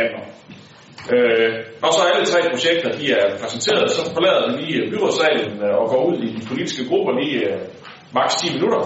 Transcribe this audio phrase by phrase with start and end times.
[0.00, 0.24] handler.
[1.14, 5.52] Øh, når så alle tre projekter de er præsenteret, så forlader vi lige øh, byrådssalen
[5.64, 7.58] øh, og går ud i de politiske grupper lige øh,
[8.16, 8.82] maks 10 minutter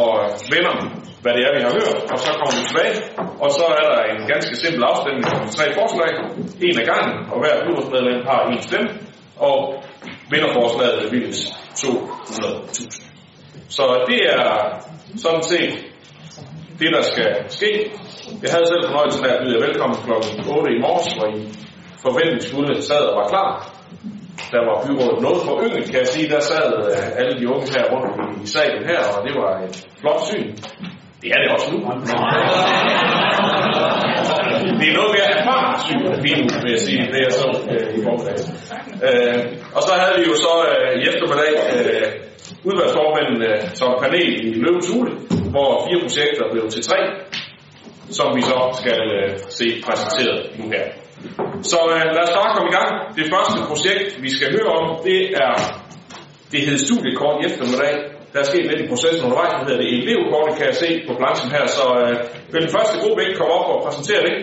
[0.00, 0.74] og øh, vender,
[1.22, 2.96] hvad det er, vi har hørt, og så kommer vi tilbage,
[3.44, 6.10] og så er der en ganske simpel afstemning om tre forslag,
[6.66, 8.90] en af gangen, og hver byrådsmedlem har en stemme,
[9.48, 9.56] og
[10.32, 11.40] vinderforslaget bevilges
[11.82, 13.76] 200.000.
[13.76, 14.44] Så det er
[15.24, 15.72] sådan set
[16.80, 17.28] det, der skal
[17.58, 17.70] ske.
[18.42, 20.12] Jeg havde selv fornøjelsen af at byde jer velkommen kl.
[20.12, 21.38] 8 i morges, hvor I
[22.06, 23.50] forventningsfulde sad og var klar.
[24.54, 26.28] Der var byrådet noget for yngre, kan jeg sige.
[26.34, 29.76] Der sad øh, alle de unge her rundt i, salen her, og det var et
[30.00, 30.48] flot syn.
[31.22, 31.78] Det er det også nu.
[34.80, 36.16] Det er noget mere erfaren syn af
[36.64, 38.38] vil jeg sige, det jeg så øh, i formiddag.
[39.06, 39.38] Øh,
[39.76, 42.27] og så havde vi jo så øh, i eftermiddag øh,
[42.68, 45.12] udvalgsformanden øh, som panel i Løvens Hule,
[45.54, 46.98] hvor fire projekter blev til tre,
[48.18, 50.84] som vi så skal øh, se præsenteret nu her.
[51.72, 52.90] Så øh, lad os bare komme i gang.
[53.18, 55.54] Det første projekt, vi skal høre om, det er,
[56.52, 57.94] det hedder studiekort i eftermiddag.
[58.32, 61.12] Der er sket lidt i processen undervejs, det hedder det elevkortet, kan jeg se på
[61.20, 62.14] planchen her, så øh,
[62.52, 64.34] vil den første gruppe ikke komme op og præsentere det.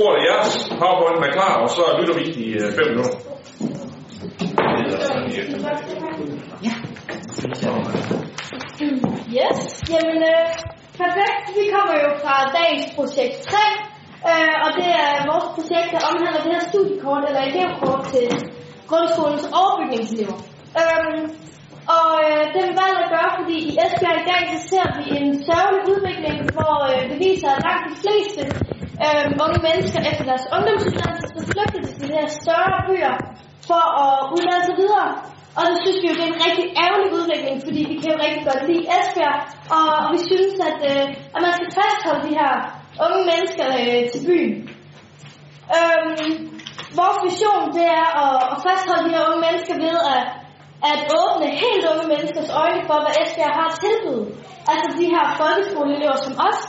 [0.00, 3.16] Ordet er jeres, powerpointen er klar, og så lytter vi i 5 fem minutter.
[9.40, 9.58] Yes,
[9.92, 10.46] jamen øh,
[11.00, 11.44] perfekt.
[11.58, 13.58] Vi kommer jo fra dagens projekt 3,
[14.30, 18.26] øh, og det er vores projekt, der omhandler det her studiekort eller elevkort til
[18.90, 20.38] grundskolens overbygningselever.
[20.80, 21.22] Øhm,
[21.98, 25.04] og øh, det vi valgt at gøre, fordi i Esbjerg i dag så ser vi
[25.18, 28.42] en sørgelig udvikling, hvor øh, det viser, at langt de fleste
[29.04, 33.14] øh, unge mennesker efter deres ungdomsuddannelse, så flygter til de her større byer
[33.68, 35.10] for at uddanne sig videre.
[35.56, 38.18] Og det synes vi jo, det er en rigtig ærgerlig udvikling, fordi vi kan jo
[38.26, 39.38] rigtig godt lide Esbjerg,
[39.76, 42.54] og, og vi synes, at, øh, at man skal fastholde de her
[43.04, 44.54] unge mennesker øh, til byen.
[45.76, 46.32] Øhm,
[47.00, 50.22] vores vision, det er at, at fastholde de her unge mennesker ved at,
[50.90, 54.28] at åbne helt unge menneskers øjne for, hvad Esbjerg har tilbudt.
[54.72, 56.60] Altså de her folkeskoleelever som os,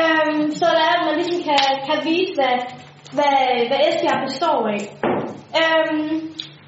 [0.00, 2.56] øhm, så der er, at man ligesom kan, kan vise, hvad,
[3.16, 3.38] hvad,
[3.68, 4.82] hvad Esbjerg består af.
[5.60, 6.16] Øhm,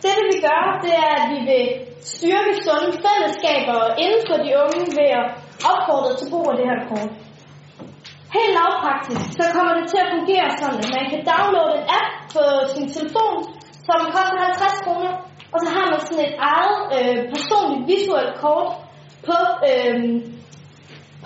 [0.04, 1.66] det, det vi gør, det er, at vi vil
[2.12, 5.26] styrke sunde fællesskaber inden for de unge ved at
[5.70, 7.12] opfordre til brug af det her kort.
[8.36, 12.08] Helt lavpraktisk, så kommer det til at fungere sådan, at man kan downloade en app
[12.34, 13.36] på sin telefon,
[13.88, 15.12] som koster 50 kroner,
[15.52, 18.68] og så har man sådan et eget øh, personligt visuelt kort
[19.28, 19.38] på,
[19.70, 19.96] øh,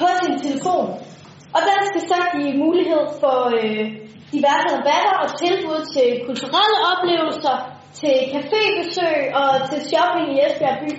[0.00, 0.86] på sin telefon.
[1.54, 3.84] Og den skal så give mulighed for øh,
[4.34, 7.56] diverse rabatter og tilbud til kulturelle oplevelser,
[8.00, 10.92] til cafébesøg og til shopping i Esbjerg by.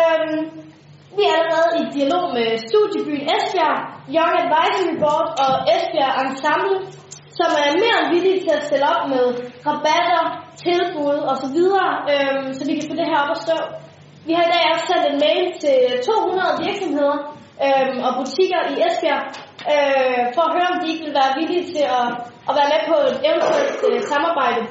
[0.00, 0.40] Øhm,
[1.16, 3.78] vi er allerede i dialog med studiebyen Esbjerg,
[4.16, 6.78] Young Advisory Board og Esbjerg Ensemble,
[7.38, 9.24] som er mere end villige til at stille op med
[9.68, 10.24] rabatter,
[10.64, 11.58] tilbud osv.,
[12.12, 13.58] øhm, så vi kan få det her op at stå.
[14.26, 17.18] Vi har i dag også sendt en mail til 200 virksomheder
[17.64, 19.24] øhm, og butikker i Esbjerg,
[19.72, 22.06] øh, for at høre, om de ikke vil være villige til at,
[22.48, 24.62] at være med på et eventuelt øh, samarbejde.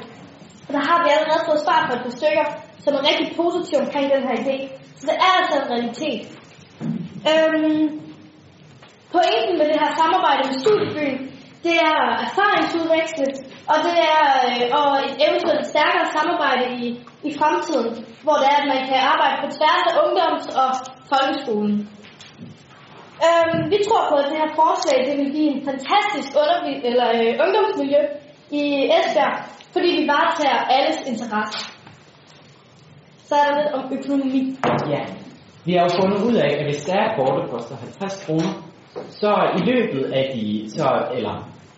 [0.68, 2.46] Og der har vi allerede fået svar på et par stykker,
[2.84, 4.58] som er rigtig positive omkring den her idé.
[5.00, 6.24] Så det er altså en realitet.
[7.32, 7.86] Øhm,
[9.16, 11.18] pointen med det her samarbejde med studiebyen,
[11.66, 13.28] det er erfaringsudveksle,
[13.72, 16.86] og det er øh, og et eventuelt stærkere samarbejde i,
[17.30, 17.92] i fremtiden,
[18.24, 20.70] hvor det er, at man kan arbejde på tværs af ungdoms- og
[21.12, 21.76] folkeskolen.
[23.26, 27.08] Øhm, vi tror på, at det her forslag det vil give en fantastisk undervis- eller,
[27.20, 28.02] øh, ungdomsmiljø
[28.60, 28.64] i
[28.98, 29.36] Esbjerg,
[29.76, 31.60] fordi vi varetager alles interesse.
[33.28, 34.42] Så er der lidt om økonomi.
[34.94, 35.04] Ja,
[35.66, 38.52] vi har jo fundet ud af, at hvis der er kortet koster 50 kroner,
[39.22, 40.88] så i løbet af de, så,
[41.18, 41.36] eller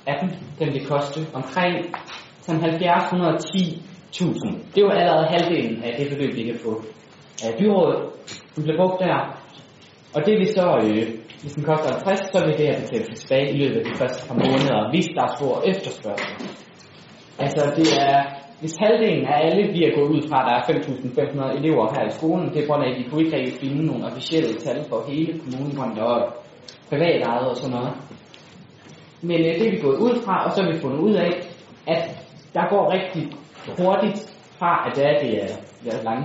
[0.08, 0.30] af dem,
[0.60, 1.76] den vil koste omkring
[2.48, 3.04] 70
[4.12, 4.76] 110.000.
[4.76, 6.84] Det var allerede halvdelen af det beløb, vi kan få
[7.46, 8.02] af byrådet,
[8.54, 9.20] som blev brugt der.
[10.16, 11.08] Og det vil så, øh,
[11.42, 14.28] hvis den koster 50, så vil det her betale tilbage i løbet af de første
[14.28, 16.67] par måneder, hvis der er stor efterspørgsel.
[17.40, 18.18] Altså det er,
[18.60, 20.80] hvis halvdelen af alle vi er gået ud fra, at der er
[21.54, 23.86] 5.500 elever her i skolen, det er grund af, at vi kunne ikke rigtig finde
[23.86, 26.34] nogle officielle tal for hele kommunen, hvor der er
[26.90, 27.94] privat ejet og sådan noget.
[29.22, 31.32] Men øh, det er vi gået ud fra, og så har vi fundet ud af,
[31.88, 32.02] at
[32.54, 33.24] der går rigtig
[33.80, 34.20] hurtigt
[34.60, 35.48] fra, at det er, det er,
[35.84, 36.22] det er lang,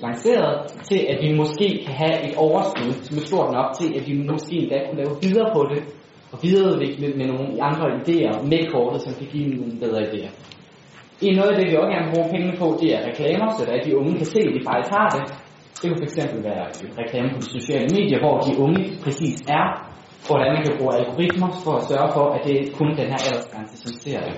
[0.00, 0.52] lanceret,
[0.88, 4.14] til at vi måske kan have et overskud, som er stort nok til, at vi
[4.30, 5.82] måske endda kunne lave videre på det,
[6.32, 10.30] og videreudvikle med nogle andre idéer med kortet, som kan give nogle bedre idéer.
[11.22, 13.62] En noget af det, vi også gerne vil bruge pengene på, det er reklamer, så
[13.76, 15.24] at de unge kan se, at de faktisk har det.
[15.80, 16.16] Det kunne fx
[16.48, 16.64] være
[17.02, 19.66] reklame på de sociale medier, hvor de unge præcis er,
[20.28, 23.20] hvordan man kan bruge algoritmer for at sørge for, at det er kun den her
[23.26, 24.34] aldersgrænse, som ser det.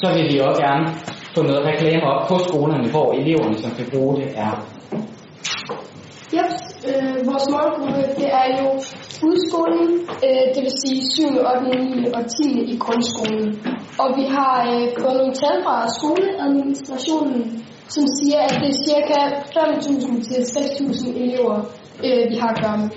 [0.00, 0.86] Så vil vi også gerne
[1.34, 4.52] få noget reklame op på skolerne, hvor eleverne, som kan bruge det, er.
[6.36, 6.50] Yep,
[6.88, 8.66] øh, vores målgruppe, det er jo
[9.22, 9.90] udskoling,
[10.26, 12.12] øh, det vil sige 7., 8., 9.
[12.16, 12.72] og 10.
[12.72, 13.48] i grundskolen.
[14.02, 17.40] Og vi har øh, fået nogle tal fra skoleadministrationen,
[17.94, 19.20] som siger, at det er cirka
[19.56, 21.56] 5.000 til 6.000 elever,
[22.04, 22.90] øh, vi har at gøre med.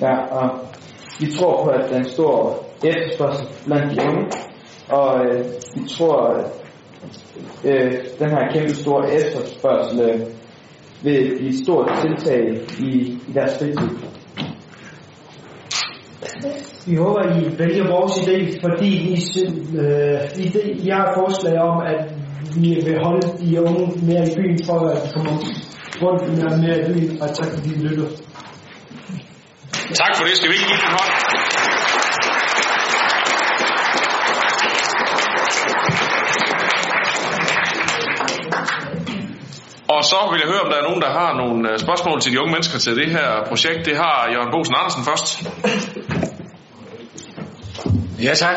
[0.00, 0.48] Ja, og
[1.20, 4.26] vi tror på, at der er en stor efterspørgsel blandt de unge,
[4.88, 5.44] og øh,
[5.74, 6.44] vi tror, at
[7.64, 10.20] øh, den her kæmpe store efterspørgsel øh,
[11.02, 12.90] vil blive et stort tiltag i,
[13.28, 13.88] i deres fritid.
[16.86, 19.14] Vi håber, I vælger vores idé, fordi I,
[19.78, 22.00] øh, idé, I har et forslag om, at
[22.56, 25.32] vi vil holde de unge mere i byen, for at de kommer
[26.02, 28.08] rundt mere, mere i byen, og tak fordi I lytter.
[29.94, 30.36] Tak for det.
[30.36, 31.57] Skal vi ikke give den hånd?
[40.12, 42.40] Så vil jeg høre, om der er nogen, der har nogle øh, spørgsmål til de
[42.40, 43.80] unge mennesker til det her projekt.
[43.88, 45.26] Det har Jørgen Bosen Andersen først.
[48.26, 48.56] Ja tak.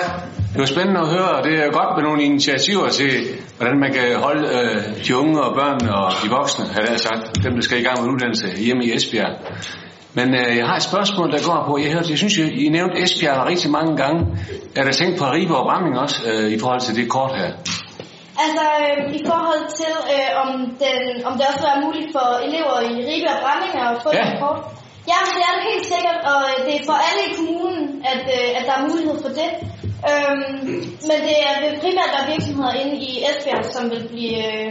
[0.53, 3.12] Det var spændende at høre, og det er godt med nogle initiativer til,
[3.57, 7.44] hvordan man kan holde øh, de unge og børn og de voksne, har jeg sagt,
[7.44, 9.33] dem der skal i gang med uddannelse hjemme i Esbjerg.
[10.13, 13.01] Men øh, jeg har et spørgsmål, der går på, jeg, hørte, jeg synes, I nævnte
[13.04, 14.19] Esbjerg rigtig mange gange.
[14.75, 17.51] Er der tænkt på Ribe og Bramming også, øh, i forhold til det kort her?
[18.43, 20.49] Altså øh, i forhold til, øh, om,
[20.83, 24.25] den, om det også er muligt for elever i Ribe og Bramming at få Ja.
[24.29, 24.39] ja.
[24.43, 24.59] kort.
[25.11, 27.83] Ja, det er det helt sikkert, og det er for alle i kommunen,
[28.13, 29.49] at, øh, at der er mulighed for det.
[30.09, 30.71] Øhm,
[31.09, 34.69] men det er primært være virksomheder inde i Esbjerg, som vil blive, øh,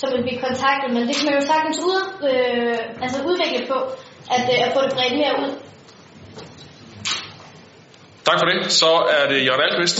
[0.00, 3.78] som vil blive kontaktet, men det kan man jo sagtens ud, øh, altså udvikle på,
[4.36, 5.50] at, øh, at få det bredt mere ud.
[8.26, 8.58] Tak for det.
[8.82, 9.98] Så er det Jørgen Alqvist.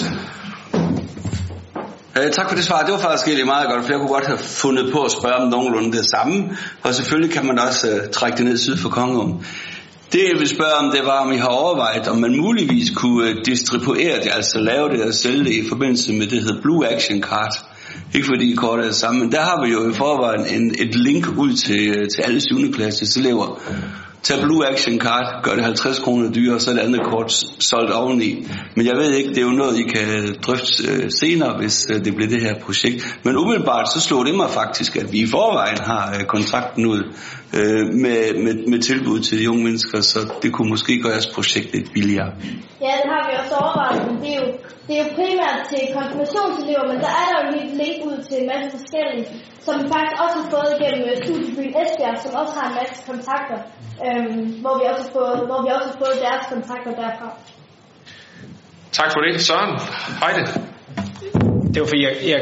[2.19, 2.83] Øh, tak for det svar.
[2.83, 5.35] Det var faktisk egentlig meget godt, for jeg kunne godt have fundet på at spørge
[5.35, 6.57] om nogenlunde det samme.
[6.83, 9.45] Og selvfølgelig kan man også øh, trække det ned syd for Kongum.
[10.13, 13.29] Det jeg vil spørge om, det var, om I har overvejet, om man muligvis kunne
[13.29, 16.63] øh, distribuere det, altså lave det og sælge det i forbindelse med det, der hedder
[16.63, 17.55] Blue Action Card.
[18.15, 20.95] Ikke fordi kortet er det samme, men der har vi jo i forvejen en, et
[20.95, 22.73] link ud til, øh, til alle 7.
[22.73, 23.61] klasses elever.
[24.23, 27.93] Tag Blue Action Card, gør det 50 kroner dyrere, så er det andet kort solgt
[27.93, 28.47] oveni.
[28.77, 32.05] Men jeg ved ikke, det er jo noget, I kan drøfte øh, senere, hvis øh,
[32.05, 33.19] det bliver det her projekt.
[33.25, 37.03] Men umiddelbart så slog det mig faktisk, at vi i forvejen har øh, kontrakten ud
[37.59, 41.31] øh, med, med, med tilbud til de unge mennesker, så det kunne måske gøre jeres
[41.37, 42.31] projekt lidt billigere.
[42.87, 44.49] Ja, det har vi også overvejet, men det er jo,
[44.87, 47.51] det er jo primært til konfirmationselever, men der er der jo
[47.81, 49.25] link ud til en masse forskellige,
[49.67, 52.97] som vi faktisk også har fået igennem øh, studiebyen Esbjerg, som også har en masse
[53.11, 53.59] kontakter,
[54.07, 57.29] øhm, hvor, vi også har fået, hvor vi også har fået deres kontakter derfra.
[58.99, 59.33] Tak for det.
[59.49, 59.73] Søren
[60.23, 60.45] Heide.
[61.73, 62.41] Det var fordi, jeg, jeg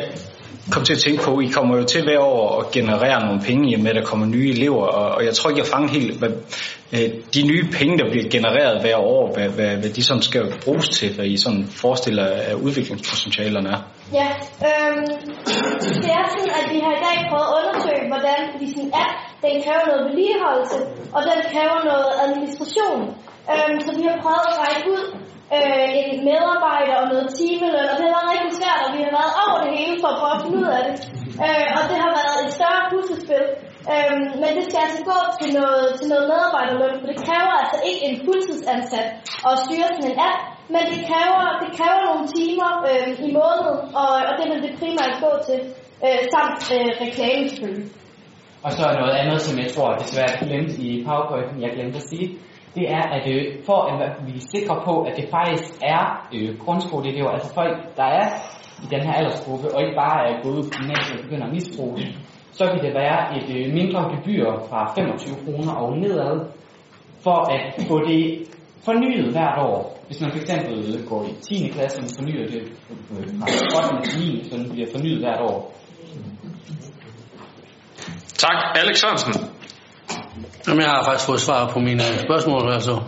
[0.70, 3.70] kom til at tænke på, I kommer jo til hver år at generere nogle penge,
[3.70, 5.88] i og med at der kommer nye elever, og, og jeg tror ikke, jeg fanger
[5.88, 6.32] helt, hvad,
[6.92, 10.42] øh, de nye penge, der bliver genereret hver år, hvad, hvad, hvad de sådan skal
[10.64, 13.80] bruges til, hvad I sådan forestiller, at udviklingspotentialerne er.
[14.20, 14.28] Ja,
[14.68, 15.04] øhm,
[16.04, 19.12] det er sådan, at vi har i dag prøvet at undersøge, hvordan vi sådan app,
[19.44, 20.78] den kræver noget vedligeholdelse,
[21.16, 23.02] og den kræver noget administration.
[23.52, 25.04] Øhm, så vi har prøvet at række ud
[25.56, 29.12] øh, en medarbejder og noget timeløn, og det har været rigtig svært, og vi har
[29.18, 30.96] været over det hele for at prøve at finde ud af det.
[31.44, 33.44] Øh, og det har været et større puslespil.
[33.92, 37.78] Øhm, men det skal altså gå til noget, til noget medarbejderløn, for det kræver altså
[37.88, 39.08] ikke en fuldtidsansat
[39.48, 40.40] at styre sådan en app,
[40.74, 44.72] men det kræver, det kræver nogle timer øh, i måneden, og, og det vil det
[44.80, 45.60] primært gå til,
[46.06, 47.88] øh, samt øh, reklame selvfølgelig.
[48.64, 52.08] Og så noget andet, som jeg tror desværre er glemt i PowerPoint, jeg glemte at
[52.12, 52.26] sige,
[52.78, 56.02] det er, at øh, for at vi er sikre på, at det faktisk er
[56.34, 58.28] øh, grundskoleelever, altså folk, der er
[58.84, 61.52] i den her aldersgruppe, og ikke bare er gået ud på gymnasiet og begynder at
[61.52, 62.08] misbruge det,
[62.52, 66.36] så vil det være et øh, mindre gebyr fra 25 kroner og nedad,
[67.24, 68.22] for at få det
[68.84, 69.80] fornyet hvert år.
[70.06, 71.68] Hvis man fx øh, går i 10.
[71.68, 72.62] klasse, og fornyer det
[73.10, 74.10] øh, fra 8.
[74.10, 74.48] til 9.
[74.50, 75.74] så den bliver fornyet hvert år.
[78.38, 78.58] Tak.
[78.74, 79.57] Alex Sørensen.
[80.68, 82.72] Jamen, jeg har faktisk fået svar på mine spørgsmål.
[82.72, 83.00] Altså.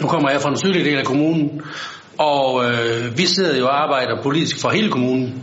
[0.00, 1.62] Nu kommer jeg fra den sydlige del af kommunen,
[2.18, 5.42] og øh, vi sidder jo og arbejder politisk for hele kommunen.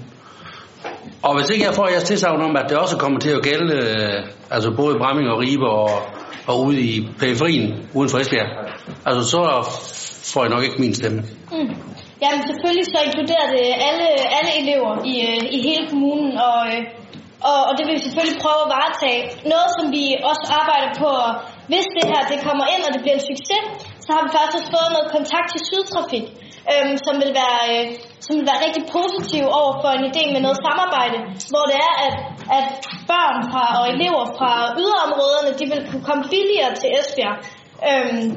[1.21, 3.73] Og hvis ikke jeg får jeres tilsavn om, at det også kommer til at gælde,
[3.75, 5.89] øh, altså både Bramming og Ribe og,
[6.47, 8.49] og ude i periferien, uden for Esbjerg,
[9.05, 9.39] altså så
[10.33, 11.21] får jeg nok ikke min stemme.
[11.51, 11.75] Mm.
[12.23, 17.00] Jamen selvfølgelig så inkluderer det alle, alle elever i, øh, i hele kommunen, og, øh,
[17.49, 19.21] og, og det vil vi selvfølgelig prøve at varetage.
[19.53, 21.11] Noget, som vi også arbejder på
[21.71, 23.63] hvis det her det kommer ind, og det bliver en succes,
[24.05, 26.27] så har vi faktisk også fået noget kontakt til Sydtrafik,
[26.71, 27.85] øhm, som, vil være, øh,
[28.25, 31.17] som vil være rigtig positiv over for en idé med noget samarbejde,
[31.51, 32.15] hvor det er, at,
[32.57, 32.65] at
[33.11, 34.51] børn fra, og elever fra
[34.83, 37.37] yderområderne, de vil kunne komme billigere til Esbjerg.
[37.89, 38.27] Øhm,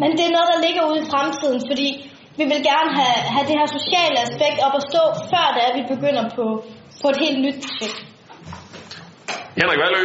[0.00, 1.88] men det er noget, der ligger ude i fremtiden, fordi
[2.38, 5.70] vi vil gerne have, have det her sociale aspekt op at stå, før det er,
[5.72, 6.44] at vi begynder på,
[7.02, 8.11] på et helt nyt projekt.
[9.60, 10.02] Henrik Valø.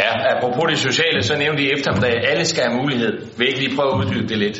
[0.00, 3.12] Ja, apropos det sociale, så nævnte I eftermiddag, at alle skal have mulighed.
[3.36, 4.58] Vil I ikke lige prøve at uddybe det lidt?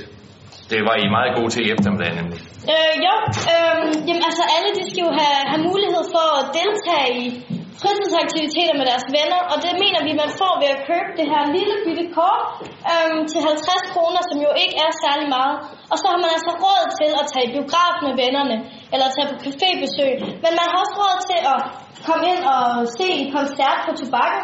[0.70, 2.38] Det var I meget gode til i eftermiddag nemlig.
[2.72, 3.14] Øh, jo,
[3.54, 3.76] øh,
[4.08, 8.86] jamen altså alle de skal jo have, have mulighed for at deltage i fritidsaktiviteter med
[8.90, 12.06] deres venner, og det mener vi, man får ved at købe det her lille bitte
[12.16, 12.44] kort
[12.92, 15.56] øhm, til 50 kroner, som jo ikke er særlig meget.
[15.92, 18.56] Og så har man altså råd til at tage i biograf med vennerne,
[18.92, 20.14] eller tage på cafébesøg.
[20.44, 21.58] Men man har også råd til at
[22.06, 22.62] komme ind og
[22.98, 24.42] se en koncert på tobakken,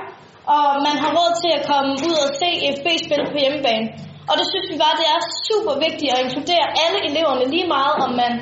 [0.55, 3.87] og man har råd til at komme ud og se FB-spil på hjemmebane.
[4.31, 7.95] Og det synes vi bare, det er super vigtigt at inkludere alle eleverne lige meget,
[8.05, 8.33] om man,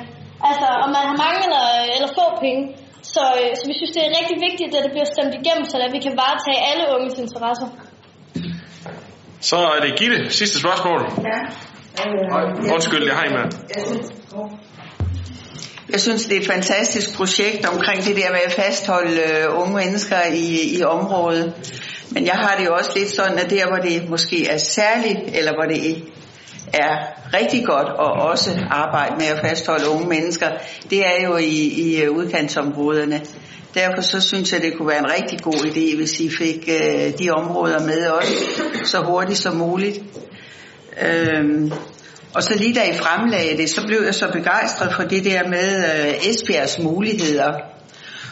[0.49, 1.65] altså, om man har mange eller,
[1.95, 2.63] eller få penge.
[3.01, 5.77] Så, øh, så vi synes, det er rigtig vigtigt, at det bliver stemt igennem, så
[5.87, 7.67] at vi kan varetage alle unges interesser.
[9.41, 10.29] Så er det Gitte.
[10.29, 10.99] Sidste spørgsmål.
[11.31, 11.39] Ja.
[12.01, 13.45] Øh, Undskyld, jeg har en med.
[15.91, 19.75] Jeg synes, det er et fantastisk projekt omkring det der med at fastholde uh, unge
[19.75, 21.53] mennesker i, i området.
[22.11, 25.19] Men jeg har det jo også lidt sådan, at der, hvor det måske er særligt,
[25.37, 26.03] eller hvor det
[26.73, 26.95] er
[27.33, 30.47] rigtig godt at også arbejde med at fastholde unge mennesker,
[30.89, 33.21] det er jo i, i øh, udkantsområderne.
[33.73, 37.19] Derfor så synes jeg, det kunne være en rigtig god idé, hvis I fik øh,
[37.19, 38.33] de områder med også
[38.83, 39.99] så hurtigt som muligt.
[41.01, 41.71] Øhm,
[42.35, 45.47] og så lige da I fremlagde det, så blev jeg så begejstret for det der
[45.47, 47.68] med øh, Esbjergs muligheder.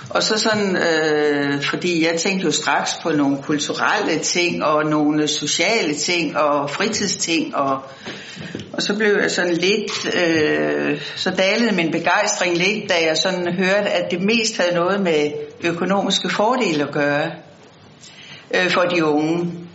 [0.09, 5.27] Og så sådan, øh, fordi jeg tænkte jo straks på nogle kulturelle ting, og nogle
[5.27, 7.81] sociale ting, og fritidsting, og,
[8.73, 13.53] og så blev jeg sådan lidt, øh, så dalede min begejstring lidt, da jeg sådan
[13.53, 15.31] hørte, at det mest havde noget med
[15.63, 17.31] økonomiske fordele at gøre
[18.55, 19.66] øh, for de unge.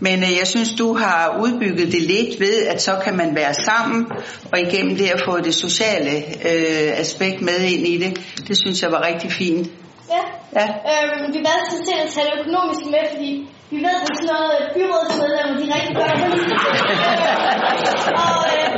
[0.00, 3.54] Men øh, jeg synes, du har udbygget det lidt ved, at så kan man være
[3.54, 4.06] sammen,
[4.52, 8.20] og igennem det at få det sociale øh, aspekt med ind i det.
[8.48, 9.70] Det synes jeg var rigtig fint.
[10.10, 10.22] Ja.
[10.60, 10.66] ja.
[10.66, 14.12] Øhm, vi valgte sådan set at tage det økonomiske med, fordi vi ved, at det
[14.14, 16.28] er sådan noget, byrådsmedlemmer, de rigtig gør det.
[18.24, 18.68] og, øh,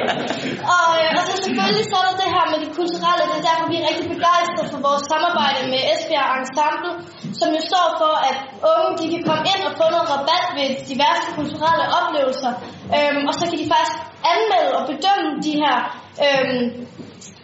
[0.77, 3.47] og, øh, og så selvfølgelig så er der det her med det kulturelle, det er
[3.49, 6.93] derfor, vi er rigtig begejstrede for vores samarbejde med Esbjerg Ensemble,
[7.39, 8.37] som jo står for, at
[8.73, 12.53] unge de kan komme ind og få noget rabat ved diverse kulturelle oplevelser,
[12.97, 13.97] øhm, og så kan de faktisk
[14.33, 15.77] anmelde og bedømme de her
[16.25, 16.65] øhm,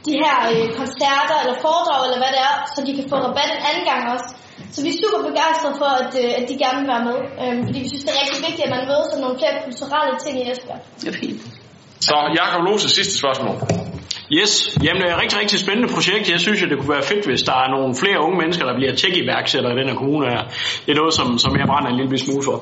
[0.09, 3.51] de her øh, koncerter eller foredrag eller hvad det er, så de kan få rabat
[3.55, 4.29] en anden gang også.
[4.77, 7.61] Så vi er super begejstrede for, at, øh, at de gerne vil være med, øhm,
[7.67, 10.35] fordi vi synes, det er rigtig vigtigt, at man møder sådan nogle flere kulturelle ting
[10.41, 10.81] i Esbjerg.
[11.01, 11.41] Det er fint.
[12.09, 13.57] Så Jakob Lose, sidste spørgsmål.
[14.39, 14.53] Yes,
[14.85, 16.25] jamen det er et rigtig, rigtig spændende projekt.
[16.35, 18.75] Jeg synes jo, det kunne være fedt, hvis der er nogle flere unge mennesker, der
[18.79, 20.43] bliver tech-iværksættere i den her kommune her.
[20.85, 22.57] Det er noget, som, som jeg brænder en lille smule for.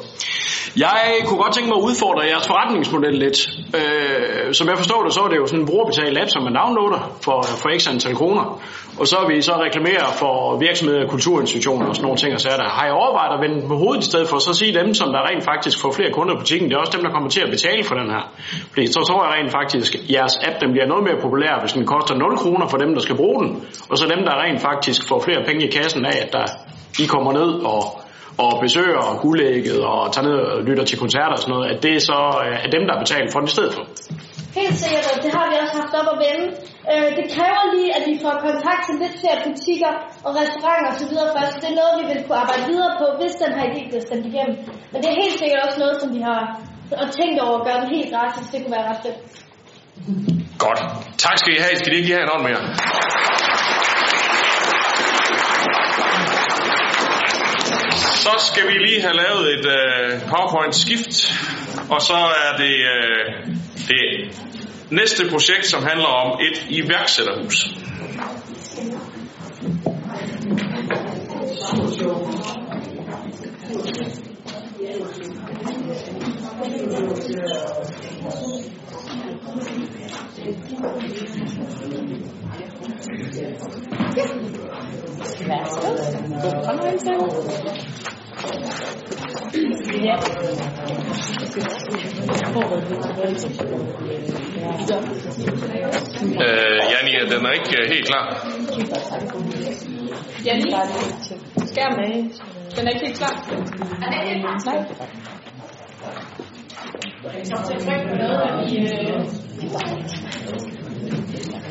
[0.87, 3.38] Jeg kunne godt tænke mig at udfordre jeres forretningsmodel lidt.
[3.78, 6.54] Øh, som jeg forstår det, så er det jo sådan en brugerbetalt app, som man
[6.61, 8.44] downloader for, for x antal kroner.
[9.00, 12.34] Og så vil så reklamerer for virksomheder, kulturinstitutioner og sådan nogle ting.
[12.34, 14.72] Og så der, har jeg overvejet at vende på hovedet i stedet for, så sige
[14.80, 17.12] dem, som der rent faktisk får flere kunder i butikken, det er også dem, der
[17.14, 18.24] kommer til at betale for den her.
[18.72, 21.72] Fordi så tror jeg rent faktisk, at jeres app den bliver noget mere populær, hvis
[21.72, 23.50] den koster 0 kroner for dem, der skal bruge den.
[23.90, 26.46] Og så dem, der rent faktisk får flere penge i kassen af, at der,
[27.02, 27.82] I kommer ned og
[28.38, 31.94] og besøger guldægget og tager ned og lytter til koncerter og sådan noget, at det
[31.94, 33.84] er så øh, er dem, der betaler for den i stedet for.
[34.61, 36.46] Helt sikkert, og det har vi også haft op at vende.
[36.92, 39.92] Øh, det kræver lige, at vi får kontakt til lidt flere butikker
[40.26, 41.14] og restauranter osv.
[41.37, 41.56] først.
[41.62, 44.26] Det er noget, vi vil kunne arbejde videre på, hvis den her idé bliver stemt
[44.30, 44.56] igennem.
[44.90, 46.42] Men det er helt sikkert også noget, som vi har
[47.02, 48.46] og tænkt over at gøre den helt gratis.
[48.52, 49.18] Det kunne være ret fedt.
[50.64, 50.80] Godt.
[51.25, 51.76] Tak skal I have.
[51.80, 52.62] Skal I ikke lige have en hånd mere?
[58.25, 61.14] Så skal vi lige have lavet et uh, PowerPoint-skift,
[61.94, 63.54] og så er det uh,
[63.88, 64.38] det
[64.90, 67.66] næste projekt, som handler om et iværksætterhus.
[85.46, 85.88] Værsgo.
[86.42, 87.10] God fornøjelse.
[89.34, 89.40] Øh,
[96.90, 98.24] Janni, den er ikke uh, helt klar.
[100.46, 100.70] Janni,
[101.66, 102.24] skærm af.
[102.76, 103.36] Den er ikke helt klar.
[104.00, 104.34] Nej.
[107.84, 108.76] Trykke på noget, at vi...
[108.78, 109.26] Øh,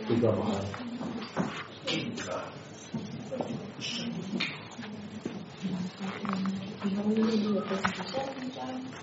[0.08, 0.84] Det gør meget.
[6.84, 6.92] Jeg
[8.08, 9.03] tror,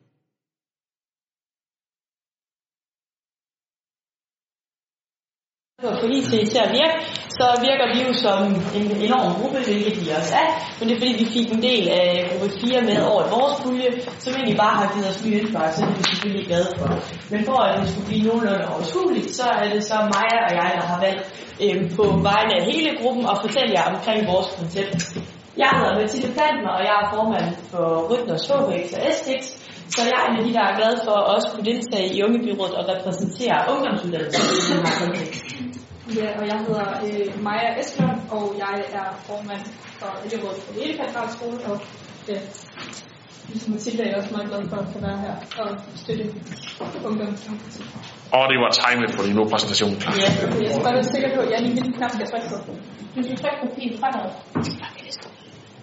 [5.81, 6.95] For IT til at virke,
[7.37, 8.39] så virker vi jo som
[8.79, 10.47] en enorm gruppe, hvilket vi også er.
[10.77, 13.55] Men det er fordi, vi fik en del af gruppe 4 med over i vores
[13.63, 13.89] pulje,
[14.23, 16.87] som egentlig bare har givet os nye indspark, så det er vi selvfølgelig glade for.
[17.31, 20.69] Men for at det skulle blive nogenlunde overskueligt, så er det så Maja og jeg,
[20.79, 21.23] der har valgt
[21.63, 24.95] øh, på vegne af hele gruppen at fortælle jer omkring vores koncept.
[25.61, 29.41] Jeg hedder Mathilde Plantner, og jeg er formand for Rytners HVX og STX,
[29.95, 32.23] så jeg er en af de, der er glad for at også kunne deltage i
[32.27, 35.70] Ungebyrådet og repræsentere ungdomsuddannelsen i den her kontekst.
[36.15, 39.65] Ja, og jeg hedder øh, Maja Esbjørn, og jeg er formand
[39.99, 40.93] for elevrådet på Lille
[41.35, 41.81] Skole, og
[42.27, 42.37] ja,
[43.47, 46.25] ligesom Mathilde er jeg også meget glad for at være her og støtte
[47.07, 47.81] ungdomsdemokrati.
[48.35, 49.91] Og det var timet på din nu præsentation.
[50.21, 50.29] Ja,
[50.63, 52.71] jeg skal bare sikker på, at jeg lige hvilken knap jeg trykker på.
[53.15, 54.29] Du skal trykke på pil fremad.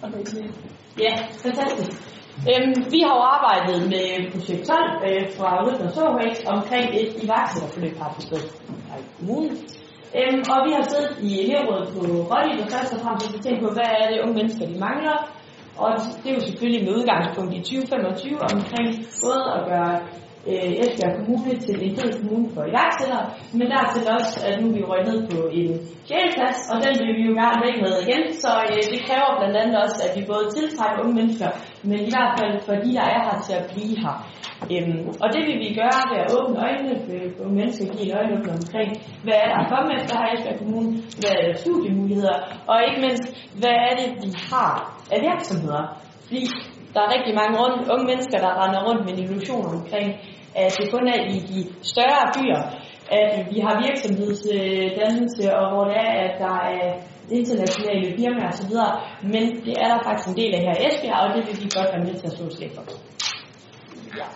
[0.03, 0.21] Okay,
[1.05, 1.13] Ja,
[1.45, 1.91] fantastisk.
[2.51, 7.95] Øhm, vi har jo arbejdet med projekt 12 øh, fra Rydden Sohvæk omkring et iværksætterforløb
[8.01, 8.21] her på
[8.99, 9.57] i kommunen.
[10.17, 11.99] Øhm, og vi har siddet i elevrådet på
[12.31, 15.17] Rådligt og først og fremmest har tænkt på, hvad er det unge mennesker, de mangler.
[15.83, 15.89] Og
[16.21, 18.87] det er jo selvfølgelig med udgangspunkt i 2025 omkring
[19.23, 19.93] både at gøre
[20.49, 23.25] øh, Esbjerg Kommune til en fed kommune for iværksættere,
[23.57, 25.71] men dertil også, at nu er vi røget ned på en
[26.05, 26.35] 6.
[26.37, 29.57] plads, og den vil vi jo gerne væk med igen, så øh, det kræver blandt
[29.61, 31.49] andet også, at vi både tiltrækker unge mennesker,
[31.89, 34.15] men i hvert fald for de, der er her til at blive her.
[34.73, 36.95] Øhm, og det vil vi gøre ved at åbne øjnene
[37.37, 38.89] for mennesker, give et øjenåbner omkring,
[39.25, 42.37] hvad er der at komme efter her i Esbjerg Kommune, hvad er der studiemuligheder,
[42.71, 43.25] og ikke mindst,
[43.61, 44.73] hvad er det, vi har
[45.13, 45.83] af virksomheder.
[46.25, 46.41] Fordi
[46.93, 50.07] der er rigtig mange rundt, unge mennesker, der render rundt med en illusion omkring,
[50.61, 51.59] at det kun er i de
[51.93, 52.61] større byer,
[53.19, 56.87] at vi har virksomhedsdannelse, og hvor det er, at der er
[57.39, 58.73] internationale firmaer osv.,
[59.33, 61.69] men det er der faktisk en del af her i Esbjerg, og det vil vi
[61.77, 62.83] godt være med til at slå slag for.
[64.17, 64.27] Ja.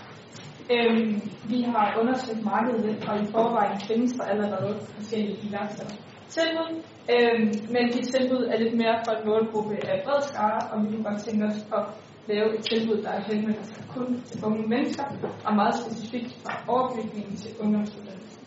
[0.71, 5.95] Øhm, vi har undersøgt markedet lidt, og i forvejen findes der allerede forskellige iværksætter
[6.29, 6.69] tilbud,
[7.13, 10.87] øhm, men de tilbud er lidt mere for en målgruppe af bred skare, og vi
[10.91, 11.83] kunne godt tænke os at
[12.27, 15.05] lave et tilbud, der er henvendt sig kun til unge mennesker,
[15.45, 18.41] og meget specifikt fra overbygningen til ungdomsuddannelsen.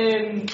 [0.00, 0.48] Øhm,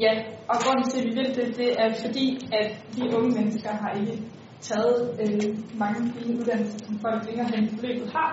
[0.00, 0.12] ja,
[0.48, 3.92] og grunden til, at vi vil det, det er fordi, at de unge mennesker har
[4.00, 4.22] ikke
[4.68, 5.48] taget øh,
[5.82, 8.30] mange fine uddannelser, som folk længere hen i løbet har,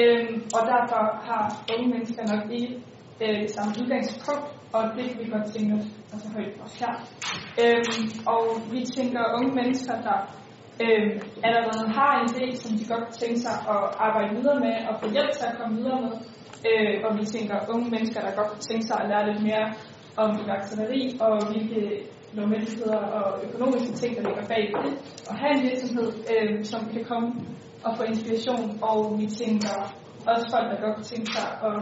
[0.00, 2.74] Øh, og derfor har unge mennesker nok ikke
[3.22, 6.92] øh, det samme udgangspunkt, og det kan vi godt tænke os altså højt for her.
[7.62, 7.84] Øh,
[8.32, 8.42] og
[8.72, 10.18] vi tænker unge mennesker, der
[10.84, 11.10] øh,
[11.48, 15.06] allerede har en idé, som de godt tænker sig at arbejde videre med og få
[15.14, 16.14] hjælp til at komme videre med.
[16.68, 19.66] Øh, og vi tænker unge mennesker, der godt kunne tænke sig at lære lidt mere
[20.22, 21.82] om iværksætteri og hvilke
[22.32, 24.92] lovmæssigheder og økonomiske ting, der ligger bag det.
[25.28, 27.28] Og have en virksomhed, øh, som kan komme
[27.84, 28.78] og få inspiration.
[28.82, 29.74] Og vi tænker
[30.30, 31.76] også folk, der godt kunne tænke sig at,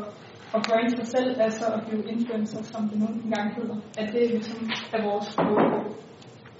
[0.55, 3.77] at brande sig selv, altså at blive influencer, som det nu engang hedder.
[3.99, 5.65] At det ligesom er vores mål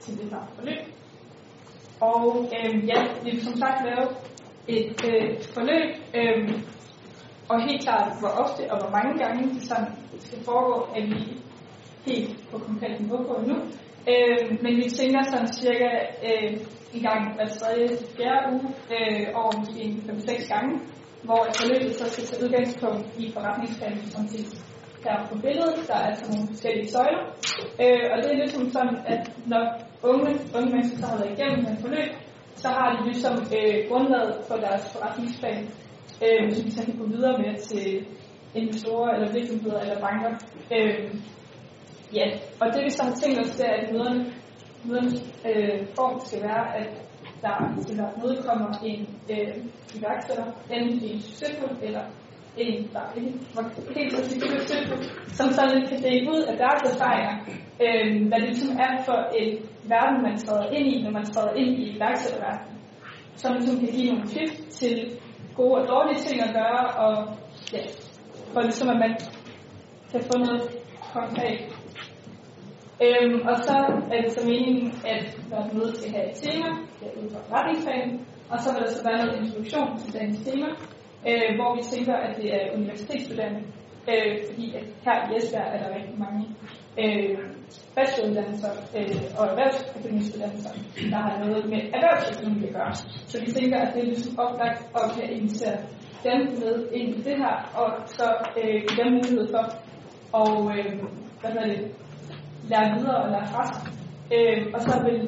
[0.01, 0.83] til det her forløb.
[2.01, 4.07] Og øh, ja, vi vil som sagt lave
[4.69, 6.63] et øh, forløb, øh,
[7.49, 9.87] og helt klart, hvor ofte og hvor mange gange det sådan
[10.19, 11.21] skal foregå, at vi
[12.07, 13.57] helt på konkret niveau på nu.
[14.13, 15.91] Øh, men vi tænker sådan cirka
[16.29, 16.53] øh,
[16.95, 20.81] en gang hver tredje til fjerde uge, øh, over måske en 5-6 gange,
[21.23, 24.45] hvor forløbet så skal tage udgangspunkt i forretningsplanen, som til
[25.05, 25.79] her på billedet.
[25.89, 27.25] Der er altså nogle forskellige søjler.
[27.83, 29.65] Øh, og det er lidt som sådan, at når
[30.11, 32.11] unge, unge mennesker så har været igennem et forløb,
[32.55, 35.63] så har de ligesom øh, grundlaget for deres forretningsplan,
[36.25, 38.07] øh, som de så kan gå videre med til
[38.55, 40.33] investorer eller virksomheder eller banker.
[40.75, 41.15] Øh,
[42.15, 42.27] ja,
[42.61, 44.33] og det vi så har tænkt os, det er, at møderne,
[44.85, 45.21] mødernes
[45.51, 46.89] øh, form skal være, at
[47.43, 49.55] der til hvert møde kommer en øh,
[49.97, 52.05] iværksætter, enten en succesfuld eller
[52.57, 57.35] en, der ikke var helt så succesfuld, som sådan kan dele ud af deres erfaringer,
[57.85, 61.53] øh, hvad det ligesom er for en verden, man træder ind i, når man træder
[61.53, 62.77] ind i iværksætterverdenen.
[63.37, 65.19] som ligesom kan give nogle tips til
[65.55, 67.37] gode og dårlige ting at gøre, og
[67.73, 67.83] ja,
[68.53, 69.17] for ligesom at man
[70.11, 70.63] kan få noget
[71.13, 71.61] konkret.
[73.07, 73.77] Øhm, og så
[74.13, 76.69] er det så meningen, at når mødet skal have et tema,
[77.01, 80.41] det er ud fra retningsfagen, og så vil der så være noget introduktion til dagens
[80.47, 80.69] tema,
[81.29, 83.63] øh, hvor vi tænker, at det er universitetsstuderende,
[84.11, 86.43] øh, fordi at her i Esbjerg er der rigtig mange
[87.03, 87.39] øh,
[87.95, 90.73] bacheloruddannelser øh, og erhvervsakademistuddannelser,
[91.13, 92.95] der har noget med erhvervsøkonomi at gøre.
[93.31, 95.79] Så vi tænker, at det er ligesom oplagt at kan invitere
[96.25, 98.27] dem med ind i det her, og så
[98.61, 99.65] øh, give dem mulighed for
[100.41, 100.93] at øh,
[101.41, 101.81] hvad hedder det,
[102.71, 103.83] lære videre og lære fra sig.
[104.35, 105.19] Øh, og så vil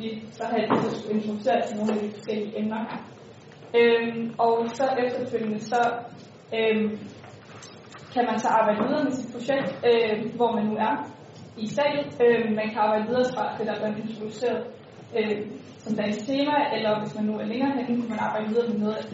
[0.00, 2.82] vi så have det, der skulle introducere til nogle af de forskellige emner
[3.74, 5.80] Øh, og så efterfølgende, så
[6.54, 6.90] øh,
[8.14, 10.94] kan man så arbejde videre med sit projekt, øh, hvor man nu er
[11.56, 12.06] i salen.
[12.24, 14.62] Øh, man kan arbejde videre fra det, der er blevet introduceret
[15.18, 15.38] øh,
[15.78, 18.78] som dagens tema, eller hvis man nu er længere henne, kan man arbejde videre med
[18.78, 19.04] noget af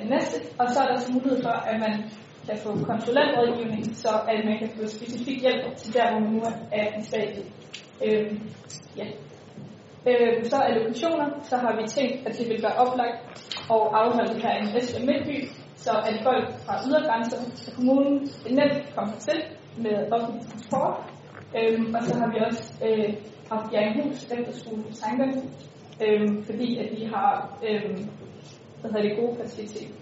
[0.00, 0.36] det næste.
[0.58, 1.94] Og så er der så mulighed for, at man
[2.48, 6.42] kan få konsulentrådgivning, så at man kan få specifik hjælp til der, hvor man nu
[6.72, 7.46] er i stadiet.
[8.04, 8.40] Øh,
[8.96, 9.06] ja.
[10.06, 13.18] Øh, så allokationer, så har vi tænkt, at det vil være oplagt
[13.70, 18.94] og afholde det her i Esbjerg Midtby, så at folk fra ydergrænser til kommunen nemt
[18.96, 19.38] kommer til
[19.78, 20.96] med offentlig transport.
[21.58, 23.14] Øhm, og så har vi også øh,
[23.50, 25.42] haft Jernhus efterskole på tankerne,
[26.04, 28.08] øhm, fordi at vi har øhm,
[28.80, 29.94] hvad hedder det, gode faciliteter.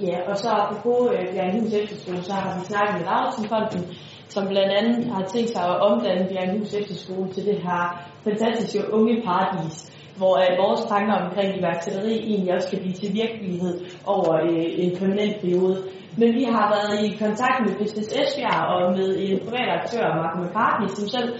[0.00, 3.82] Ja, og så apropos øh, Bjergenhus Efterskole, så har vi snakket med Lauritsenfonden,
[4.28, 7.82] som blandt andet har tænkt sig at omdanne Bjergenhus Efterskole til det her
[8.24, 9.76] fantastiske unge paradis,
[10.16, 13.74] hvor øh, vores tanker omkring iværksætteri egentlig også kan blive til virkelighed
[14.06, 15.76] over øh, en permanent periode.
[16.16, 20.34] Men vi har været i kontakt med Business Esbjerg og med en privat aktør, Mark
[20.40, 21.30] McCartney, som selv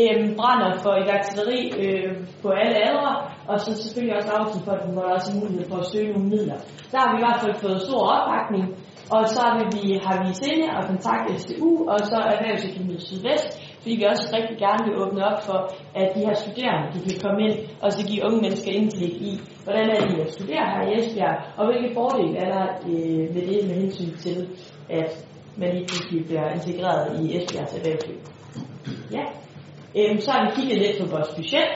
[0.00, 2.10] øh, brænder for iværksætteri øh,
[2.42, 3.12] på alle aldre,
[3.50, 6.58] og så selvfølgelig også Autofonden, hvor der også er mulighed for at søge nogle midler.
[6.92, 8.66] Der har vi i hvert fald fået stor opbakning,
[9.14, 13.48] og så har vi, har vi sinde og kontakte SDU, og så Erhvervsakademiet Sydvest,
[13.80, 15.58] fordi vi også rigtig gerne vil åbne op for,
[16.00, 19.32] at de her studerende de kan komme ind og så give unge mennesker indblik i,
[19.64, 23.42] hvordan er det at studere her i Esbjerg, og hvilke fordele er der øh, med
[23.50, 24.38] det med hensyn til,
[24.90, 25.10] at
[25.60, 28.18] man lige pludselig bliver integreret i Esbjergs erhvervsliv.
[29.16, 29.24] Ja.
[29.98, 31.70] Øhm, så har vi kigget lidt på vores budget,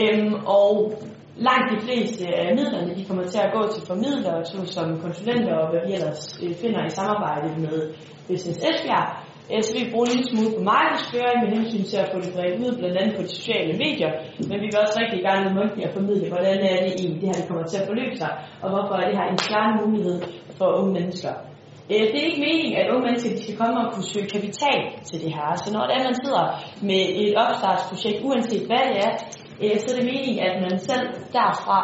[0.00, 0.92] øhm, og
[1.36, 4.44] langt de fleste af midlerne de kommer til at gå til formidlere,
[4.76, 7.76] som konsulenter og hvad vi ellers øh, finder i samarbejde med
[8.28, 9.08] Business Esbjerg.
[9.52, 12.18] Øh, så vil vi bruge en lille smule på markedsføring med hensyn til at få
[12.24, 14.10] det bredt ud, blandt andet på de sociale medier.
[14.48, 17.38] Men vi vil også rigtig gerne mundtligt at formidle, hvordan er det egentlig, det her
[17.40, 20.18] det kommer til at forløbe sig, og hvorfor er det her en klar mulighed
[20.58, 21.32] for unge mennesker.
[21.92, 24.80] Øh, det er ikke meningen, at unge mennesker de skal komme og kunne søge kapital
[25.08, 25.48] til det her.
[25.62, 26.44] Så når det er, man sidder
[26.90, 29.12] med et opstartsprojekt, uanset hvad det er,
[29.62, 31.06] øh, så er det meningen, at man selv
[31.38, 31.78] derfra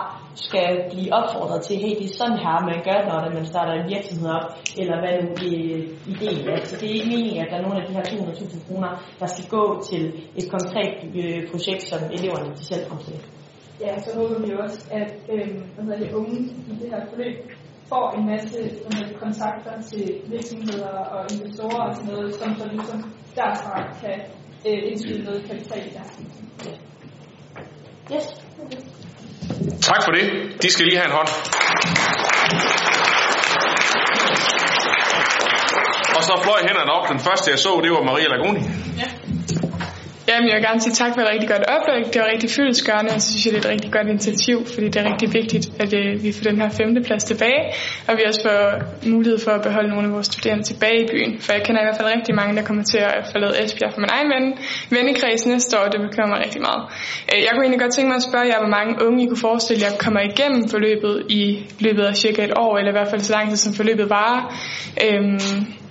[0.46, 3.88] skal blive opfordret til, hey, det er sådan her, man gør, når man starter en
[3.94, 4.48] virksomhed op,
[4.80, 5.80] eller hvad nu øh,
[6.12, 6.64] ideen er.
[6.70, 9.26] Så det er ikke meningen, at der er nogle af de her 200.000 kroner, der
[9.26, 10.02] skal gå til
[10.40, 13.18] et konkret øh, projekt, som eleverne de selv kommer til.
[13.84, 16.38] Ja, så håber vi også, at øh, hvad hedder det, unge
[16.70, 17.36] i det her forløb
[17.88, 22.98] får en masse hvad kontakter til virksomheder og investorer og sådan noget, som så ligesom
[23.36, 24.18] derfra kan
[24.68, 26.87] øh, indskyde noget kapital i deres.
[28.12, 28.24] Yes.
[28.64, 28.80] Okay.
[29.82, 30.24] Tak for det.
[30.62, 31.28] De skal lige have en hånd.
[36.16, 37.08] Og så fløj hænderne op.
[37.08, 38.60] Den første jeg så, det var Maria Lagoni.
[38.98, 39.08] Ja.
[40.28, 42.02] Jamen, jeg vil gerne sige tak for et rigtig godt oplæg.
[42.12, 44.86] Det var rigtig fyldesgørende, og så synes jeg, det er et rigtig godt initiativ, fordi
[44.92, 47.62] det er rigtig vigtigt, at øh, vi får den her femteplads tilbage,
[48.08, 48.60] og vi også får
[49.14, 51.32] mulighed for at beholde nogle af vores studerende tilbage i byen.
[51.44, 54.00] For jeg kender i hvert fald rigtig mange, der kommer til at forlade Esbjerg for
[54.04, 54.44] min egen ven,
[54.96, 56.82] vennekreds næste år, og det bekymrer mig rigtig meget.
[57.30, 59.44] Øh, jeg kunne egentlig godt tænke mig at spørge jer, hvor mange unge I kunne
[59.48, 61.42] forestille jer kommer igennem forløbet i
[61.86, 64.40] løbet af cirka et år, eller i hvert fald så lang tid, som forløbet varer.
[65.04, 65.38] Øhm,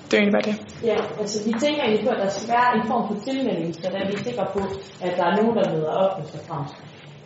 [0.08, 0.56] det er egentlig bare det.
[0.90, 3.88] Ja, altså vi tænker egentlig på, at der skal være en form for tilmelding, så
[3.92, 4.62] der er vi sikre på,
[5.06, 6.64] at der er nogen, der møder op og så frem.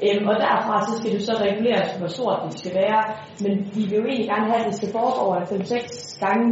[0.05, 3.01] Øhm, og derfra så skal det så reguleres, hvor stort det skal være,
[3.43, 6.47] men vi vil jo egentlig gerne have, at det skal foregå over 5-6 gange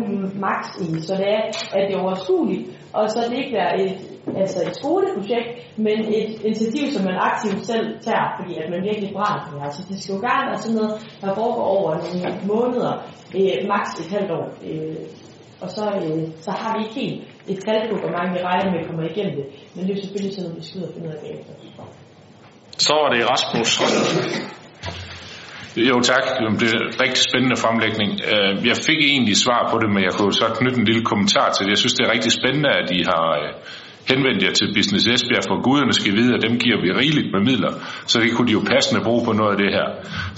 [0.45, 1.43] max i, så det er,
[1.75, 2.63] at det er overskueligt,
[2.93, 3.95] og så det ikke være et,
[4.41, 5.49] altså et skoleprojekt,
[5.85, 9.63] men et initiativ, som man aktivt selv tager, fordi at man virkelig brænder for det
[9.65, 9.85] altså, her.
[9.87, 12.93] Så det skal jo gerne være sådan noget, der foregår over nogle måneder,
[13.39, 14.47] øh, max et halvt år.
[14.69, 14.95] Øh,
[15.63, 17.17] og så, øh, så har vi ikke helt
[17.51, 19.45] et tal på, hvor mange vi regner med kommer igennem det.
[19.73, 21.53] Men det er jo selvfølgelig sådan noget, vi skal ud og finde ud af bagefter.
[22.87, 23.71] Så er det Rasmus.
[25.89, 26.61] Jo tak, det er en
[27.05, 28.11] rigtig spændende fremlægning.
[28.31, 31.47] Øh, jeg fik egentlig svar på det, men jeg kunne så knytte en lille kommentar
[31.51, 31.71] til det.
[31.75, 33.49] Jeg synes, det er rigtig spændende, at I har, øh,
[34.11, 37.41] henvendt jer til Business Esbjerg, for guderne skal vide, at dem giver vi rigeligt med
[37.49, 37.73] midler,
[38.11, 39.87] så det kunne de jo passende bruge på noget af det her.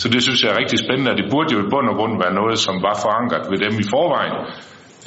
[0.02, 2.14] Så det synes jeg er rigtig spændende, og det burde jo i bund og grund
[2.24, 4.38] være noget, som var forankret ved dem i forvejen,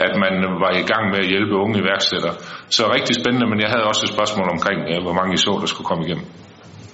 [0.06, 2.34] at man var i gang med at hjælpe unge iværksættere.
[2.76, 5.68] Så rigtig spændende, men jeg havde også et spørgsmål omkring, hvor mange I så, der
[5.72, 6.26] skulle komme igennem.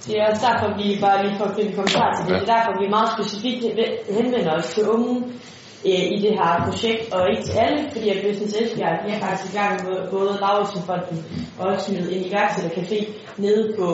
[0.05, 2.33] Det er også derfor, vi bare lige får en kommentar til det.
[2.41, 3.61] Det er derfor, vi meget specifikt
[4.17, 5.15] henvender os til unge
[5.89, 9.19] øh, i det her projekt, og ikke til alle, fordi at Business Esbjerg, de er
[9.25, 11.17] faktisk i gang med både Lauritsenfonden
[11.59, 12.99] og også med en iværksættercafé
[13.37, 13.87] nede på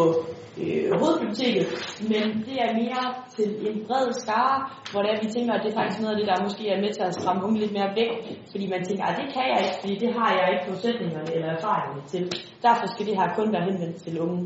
[0.61, 1.67] øh, hovedbiblioteket,
[2.11, 4.57] men det er mere til en bred skare,
[4.91, 6.81] hvor det er, vi tænker, at det er faktisk noget af det, der måske er
[6.83, 8.13] med til at stramme unge lidt mere væk,
[8.51, 11.49] fordi man tænker, at det kan jeg ikke, fordi det har jeg ikke forudsætningerne eller
[11.57, 12.23] erfaringerne til.
[12.65, 14.41] Derfor skal det her kun være henvendt til unge.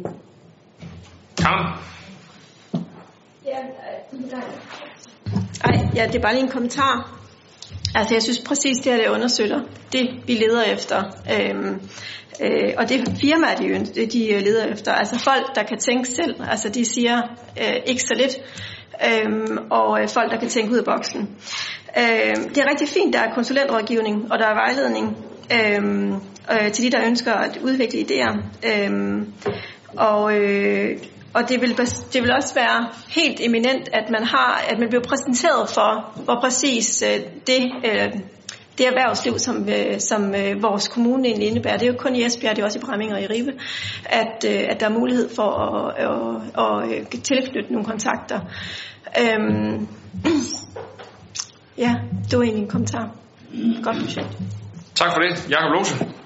[1.42, 1.68] Karen?
[3.46, 3.58] Ja,
[5.68, 7.21] Ej, ja, det er bare lige en kommentar.
[7.96, 9.60] Altså, jeg synes præcis, det her det understøtter
[9.94, 11.04] det, vi leder efter.
[11.34, 11.82] Øhm,
[12.42, 14.92] øh, og det firma, de, de øh, leder efter.
[14.92, 16.36] Altså folk, der kan tænke selv.
[16.50, 17.22] Altså, de siger
[17.62, 18.38] øh, ikke så lidt.
[19.08, 21.22] Øhm, og øh, folk, der kan tænke ud af boksen.
[21.98, 25.18] Øhm, det er rigtig fint, der er konsulentrådgivning, og der er vejledning
[25.54, 26.14] øhm,
[26.52, 28.44] øh, til de, der ønsker at udvikle idéer.
[28.74, 29.34] Øhm,
[29.98, 30.98] og øh,
[31.34, 31.78] og det vil,
[32.14, 36.40] det vil også være helt eminent, at man har, at man bliver præsenteret for, hvor
[36.42, 38.12] præcis øh, det, øh,
[38.78, 41.78] det erhvervsliv, som, øh, som øh, vores kommune egentlig indebærer.
[41.78, 43.52] Det er jo kun i Esbjerg, det er også i Bramming og i Ribe,
[44.06, 48.40] at, øh, at der er mulighed for at, at, at, at tilknytte nogle kontakter.
[49.22, 49.88] Øhm,
[51.86, 51.96] ja,
[52.30, 53.10] det var egentlig en kommentar.
[53.84, 54.38] Godt projekt.
[54.96, 55.50] Tak for det.
[55.50, 56.21] Jakob Lose.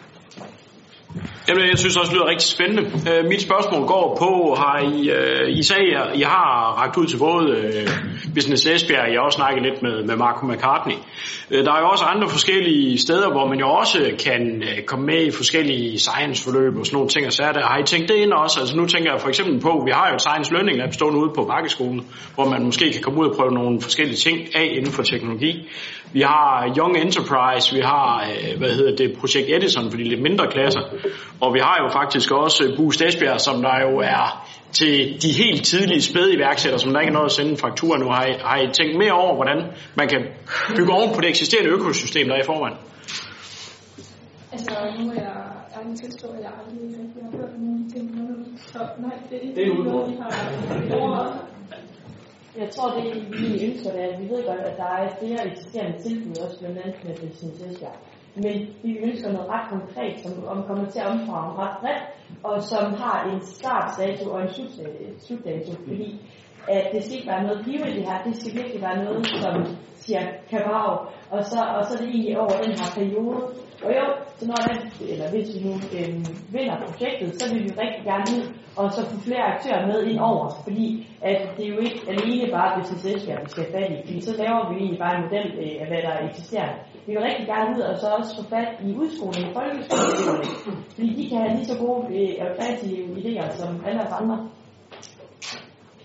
[1.47, 2.83] Jamen, jeg synes også, det lyder rigtig spændende.
[3.09, 7.17] Øh, mit spørgsmål går på, har I, øh, I sagde, I har ragt ud til
[7.17, 7.89] både øh,
[8.35, 10.95] Business Esbjerg, jeg har også snakket lidt med, med Marco McCartney.
[11.51, 15.05] Øh, der er jo også andre forskellige steder, hvor man jo også kan øh, komme
[15.05, 17.65] med i forskellige science-forløb og sådan nogle ting og sager der.
[17.65, 18.59] Har I tænkt det ind også?
[18.59, 21.19] Altså nu tænker jeg for eksempel på, vi har jo et Science Learning Lab stående
[21.19, 22.01] ude på Bakkeskolen,
[22.35, 25.51] hvor man måske kan komme ud og prøve nogle forskellige ting af inden for teknologi.
[26.17, 30.21] Vi har Young Enterprise, vi har, uh, hvad hedder det, Projekt Edison for de lidt
[30.21, 30.83] mindre klasser,
[31.41, 35.65] og vi har jo faktisk også Boost Esbjerg, som der jo er til de helt
[35.65, 38.07] tidlige spæde iværksættere, som der ikke er noget at sende fakturer nu.
[38.09, 39.59] Har I, har I tænkt mere over, hvordan
[39.95, 40.21] man kan
[40.77, 42.77] bygge oven på det eksisterende økosystem, der er i forvejen?
[44.51, 45.37] Altså, nu er jeg
[45.77, 48.05] ærlig tilstå, at jeg aldrig rigtig har hørt nogen ting.
[48.71, 51.54] Så nej, det er ikke Det er noget, vi har overvejet.
[52.57, 55.47] Jeg tror, det vi ønsker, det er, at vi ved godt, at der er flere
[55.51, 57.83] eksisterende tilbud, også blandt andet med Business
[58.35, 62.03] Men vi ønsker noget ret konkret, som om kommer til at omfavne ret bredt,
[62.43, 64.49] og som har en startdato og en
[65.19, 66.21] slutdato, fordi
[66.67, 69.27] at det skal ikke være noget liv i det her, det skal virkelig være noget,
[69.27, 69.55] som
[69.95, 70.89] siger kabav,
[71.31, 73.41] og så, og så er det egentlig over den her periode.
[73.85, 74.05] Og jo,
[74.39, 74.77] så når den,
[75.11, 78.43] eller hvis vi nu øhm, vinder projektet, så vil vi rigtig gerne ud,
[78.79, 80.87] og så få flere aktører med ind over, fordi
[81.21, 84.21] at det er jo ikke alene bare Business Esbjerg, vi skal have fat i, fordi
[84.27, 86.75] så laver vi egentlig bare en model øh, af, hvad der er eksisterende.
[87.05, 90.45] Vi vil rigtig gerne ud og så også få fat i udskoling i folkeskolen,
[90.95, 94.37] fordi de kan have lige så gode øh, og kreative idéer som alle os andre.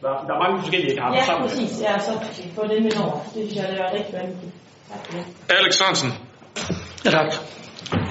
[0.02, 1.48] Der, der er mange forskellige, der har Ja, sammen.
[1.48, 1.72] præcis.
[1.86, 2.12] Ja, så
[2.56, 3.16] få det med over.
[3.34, 4.54] Det synes jeg, det er rigtig vanvittigt.
[4.90, 5.24] Tak for det.
[5.58, 6.10] Alex Sørensen.
[7.04, 7.30] Ja, tak.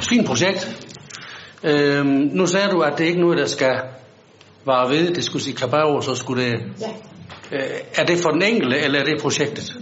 [0.01, 0.89] Fint projekt.
[1.63, 3.81] Øhm, nu sagde du, at det ikke er noget, der skal
[4.65, 5.13] vare ved.
[5.13, 6.59] Det skulle sige kabao, så skulle det...
[6.81, 6.91] Ja.
[7.51, 9.77] Øh, er det for den enkelte, eller er det projektet?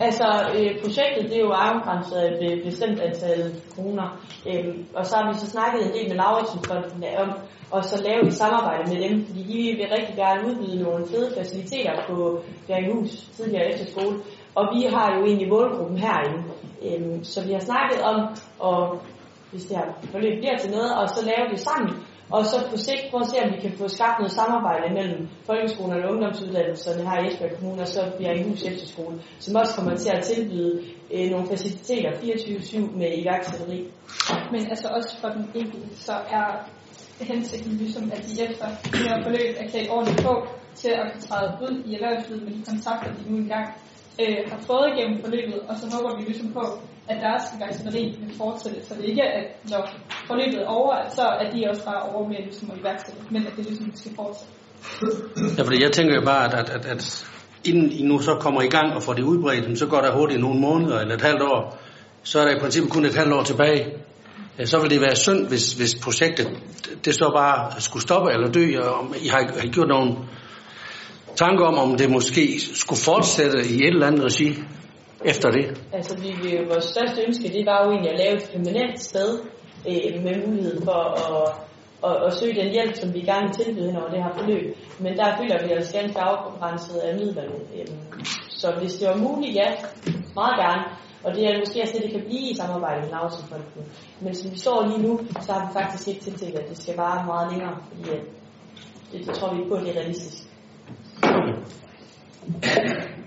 [0.00, 5.16] Altså, øh, projektet det er jo afgrænset af et bestemt antal kroner, øhm, og så
[5.16, 7.30] har vi så snakket en del med Lauritsensfonden om,
[7.70, 11.32] og så lave et samarbejde med dem, fordi de vil rigtig gerne udbyde nogle fede
[11.38, 14.16] faciliteter på Bjerghus tidligere efter skole,
[14.54, 16.42] og vi har jo egentlig målgruppen herinde,
[16.86, 18.18] øhm, så vi har snakket om,
[18.58, 19.00] og
[19.50, 21.94] hvis det her forløb bliver til noget, og så lave det sammen,
[22.30, 25.28] og så på sigt prøve at se, om vi kan få skabt noget samarbejde mellem
[25.46, 30.10] folkeskolerne og ungdomsuddannelserne her i Esbjerg Kommune, og så Bjerghus Efterskole, som også kommer til
[30.10, 30.84] at tilbyde
[31.14, 33.88] øh, nogle faciliteter 24-7 med iværksætteri.
[34.52, 36.46] Men altså også for den enkelte, så er
[37.20, 41.22] hensigten ligesom, at de efter det her forløb er klædt ordentligt på til at kunne
[41.22, 43.66] træde ud i erhvervslivet med de kontakter, de nu engang
[44.22, 46.64] øh, har fået igennem forløbet, og så håber vi ligesom på,
[47.08, 49.82] at deres iværksætteri vil fortsætte, så det ikke er, at når
[50.26, 53.46] forløbet er over, at så er de også bare over med ligesom at iværksætte, men
[53.46, 54.54] at det ligesom skal fortsætte.
[55.58, 57.26] Ja, fordi jeg tænker jo bare, at, at, at, at
[57.64, 60.40] inden I nu så kommer i gang og får det udbredt, så går der hurtigt
[60.40, 61.78] nogle måneder eller et halvt år,
[62.22, 63.86] så er der i princippet kun et halvt år tilbage.
[64.58, 66.48] Ja, Så vil det være synd, hvis, hvis projektet
[67.04, 70.16] det så bare skulle stoppe eller dø, og I har, har I gjort nogle
[71.44, 72.44] tanker om, om det måske
[72.82, 74.48] skulle fortsætte i et eller andet regi
[75.24, 75.64] efter det.
[75.92, 79.30] Altså, vi, vi, vores største ønske, det var jo egentlig at lave et permanent sted
[79.88, 81.70] øh, med mulighed for at
[82.04, 84.76] at, at søge den hjælp, som vi gerne vil tilbyde det her forløb.
[84.98, 87.54] Men der føler vi os ganske afgrænset af midlerne.
[87.76, 87.86] Øh,
[88.48, 89.68] Så hvis det var muligt, ja,
[90.34, 90.84] meget gerne.
[91.24, 93.84] Og det er måske også det, det kan blive i samarbejde med Lausenfonden.
[94.20, 96.96] Men som vi står lige nu, så har vi faktisk ikke tiltænkt, at det skal
[96.96, 97.76] vare meget længere.
[97.88, 98.02] Fordi
[99.12, 100.49] det, det tror vi ikke på, at det er realistisk.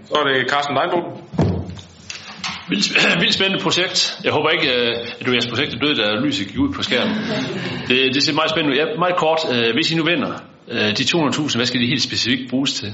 [0.08, 1.04] Så er det Carsten Leinbom.
[2.70, 2.88] Vildt,
[3.22, 4.20] vildt spændende projekt.
[4.24, 6.84] Jeg håber ikke, øh, at du jeres projekt er død, da lyset gik ud på
[6.84, 7.16] skærmen.
[7.88, 8.78] Det, det ser meget spændende ud.
[8.82, 9.40] Ja, meget kort.
[9.54, 10.34] øh, Hvis I nu vinder
[10.68, 12.90] øh, de 200.000, hvad skal de helt specifikt bruges til?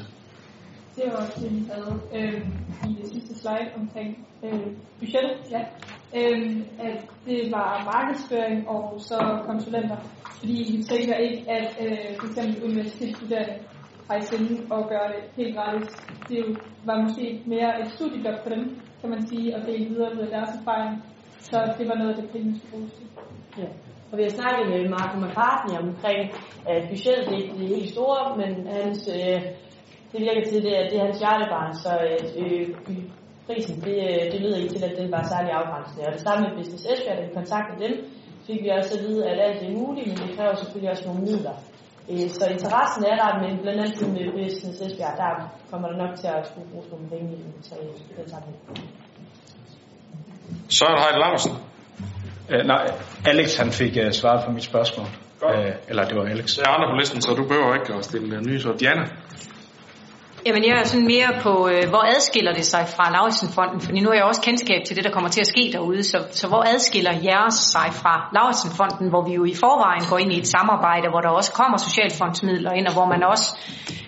[0.96, 2.42] Det var også det, vi havde øh,
[2.90, 4.10] i det sidste slide omkring
[4.46, 4.60] øh,
[5.00, 5.36] budgettet.
[5.56, 5.62] Ja.
[6.20, 6.56] Øh,
[6.88, 9.98] at det var markedsføring og så konsulenter.
[10.40, 13.54] Fordi vi tænker ikke, at øh, for eksempel universitetsstuderende
[14.10, 15.90] har i sinde og gøre det helt gratis.
[16.28, 18.64] Det jo var måske mere et studiejob for dem,
[19.02, 21.04] kan man sige, og dele videre med deres erfaring.
[21.40, 23.08] Så det var noget af det, pengene skulle bruges til.
[23.62, 23.68] Ja.
[24.12, 26.22] Og vi har snakket med Marco McCartney omkring,
[26.74, 29.42] at budgettet det ikke er helt store, men hans, øh,
[30.12, 32.68] det virker til, det, at det er hans hjertebarn, så øh, øh
[33.48, 36.08] prisen, det, øh, det lyder ikke til, at den var særlig afgrænsende.
[36.08, 37.94] Og det samme med Business Esbjerg, da vi kontaktede dem,
[38.48, 41.22] fik vi også at vide, at alt er muligt, men det kræver selvfølgelig også nogle
[41.30, 41.56] midler.
[42.10, 45.32] Øh, Så interessen er der, men blandt andet med Business Esbjerg, der
[45.72, 47.38] kommer der nok til at skulle bruge nogle penge i
[48.18, 48.60] den, sammenhæng.
[50.70, 51.52] Søren Heide Larsen.
[52.54, 52.86] Uh, nej,
[53.26, 55.08] Alex han fik uh, svaret på mit spørgsmål.
[55.44, 55.50] Uh,
[55.88, 56.56] eller det var Alex.
[56.56, 58.60] Der er andre på listen, så du behøver ikke at stille uh, nye.
[58.60, 59.06] Så Diana.
[60.50, 63.82] Jamen jeg er sådan mere på, øh, hvor adskiller det sig fra Lauritsenfonden?
[63.82, 66.04] Fordi nu har jeg også kendskab til det, der kommer til at ske derude.
[66.04, 70.32] Så, så hvor adskiller jeres sig fra Lauritsenfonden, hvor vi jo i forvejen går ind
[70.34, 73.48] i et samarbejde, hvor der også kommer socialfondsmidler ind, og hvor man også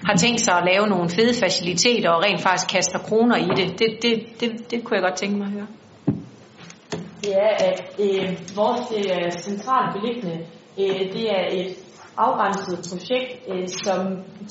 [0.08, 3.80] har tænkt sig at lave nogle fede faciliteter og rent faktisk kaster kroner i det.
[3.80, 5.68] Det, det, det, det kunne jeg godt tænke mig at høre.
[7.24, 10.38] det er, at øh, vores øh, centralt beliggende,
[10.80, 11.76] øh, det er et
[12.26, 14.02] afgrænset projekt, øh, som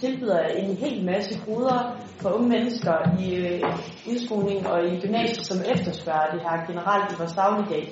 [0.02, 1.80] tilbyder en hel masse goder
[2.20, 3.62] for unge mennesker i øh,
[4.10, 7.84] udskoling og i gymnasiet, som efterspørger det her generelt i vores dagligdag.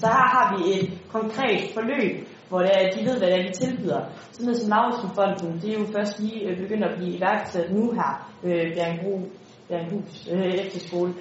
[0.00, 2.14] Så her har vi et konkret forløb,
[2.48, 4.00] hvor det er, de ved, hvad det er, de tilbyder.
[4.32, 7.92] Sådan noget som Lauritsenfonden, det er jo først lige øh, begyndt at blive iværksat nu
[7.98, 8.12] her,
[8.44, 9.14] øh, Bjergbro
[9.68, 11.12] Bjerghus øh, efterskole.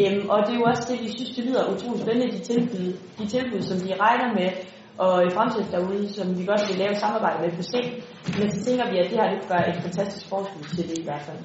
[0.00, 2.86] Øhm, og det er jo også det, vi synes, det lyder utroligt spændende, de tilbud,
[3.18, 4.50] de tilbud, som vi regner med
[4.98, 7.90] og i fremtiden derude, som vi godt vil lave et samarbejde med på sigt.
[8.38, 11.02] Men så tænker vi, at det her det gør et fantastisk forskud til det i
[11.04, 11.36] hvert fald.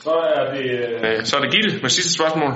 [0.00, 0.66] Så er det,
[1.18, 2.52] øh, så er det Gitte med sidste spørgsmål.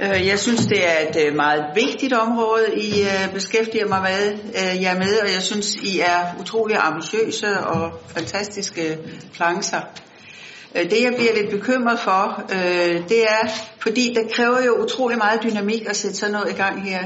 [0.00, 4.32] Øh, Jeg synes, det er et øh, meget vigtigt område, I øh, beskæftiger mig med,
[4.32, 8.98] øh, jer med, og jeg synes, I er utrolig ambitiøse og fantastiske
[9.34, 9.80] plancher.
[10.74, 13.48] Øh, Det, jeg bliver lidt bekymret for, øh, det er,
[13.80, 17.02] fordi det kræver jo utrolig meget dynamik at sætte sådan noget i gang her.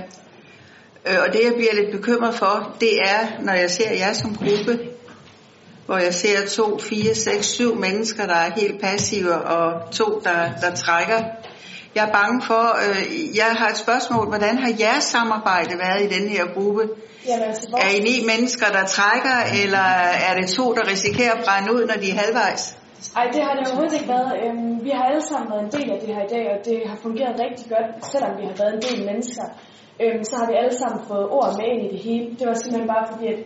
[1.06, 4.34] Øh, Og det, jeg bliver lidt bekymret for, det er, når jeg ser jer som
[4.36, 4.78] gruppe,
[5.86, 10.50] hvor jeg ser to, fire, seks, syv mennesker, der er helt passive, og to, der,
[10.60, 11.20] der trækker.
[11.94, 16.18] Jeg er bange for, øh, jeg har et spørgsmål, hvordan har jeres samarbejde været i
[16.18, 16.88] den her gruppe?
[17.28, 17.78] Jamen, altså, hvor...
[17.78, 19.86] Er I ni mennesker, der trækker, eller
[20.28, 22.76] er det to, der risikerer at brænde ud, når de er halvvejs?
[23.18, 24.32] Ej, det har det overhovedet ikke været.
[24.42, 26.76] Øhm, vi har alle sammen været en del af det her i dag, og det
[26.90, 29.46] har fungeret rigtig godt, selvom vi har været en del mennesker.
[30.02, 32.26] Øhm, så har vi alle sammen fået ord med ind i det hele.
[32.38, 33.40] Det var simpelthen bare fordi, at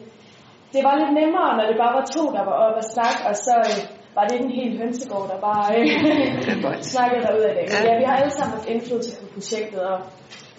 [0.74, 3.34] det var lidt nemmere, når det bare var to, der var oppe og snakke, og
[3.46, 3.78] så øh,
[4.16, 5.86] var det ikke en hel hønsegård, der bare øh,
[6.94, 7.64] snakkede derud af det.
[7.72, 9.98] Men ja, vi har alle sammen haft indflydelse på projektet, og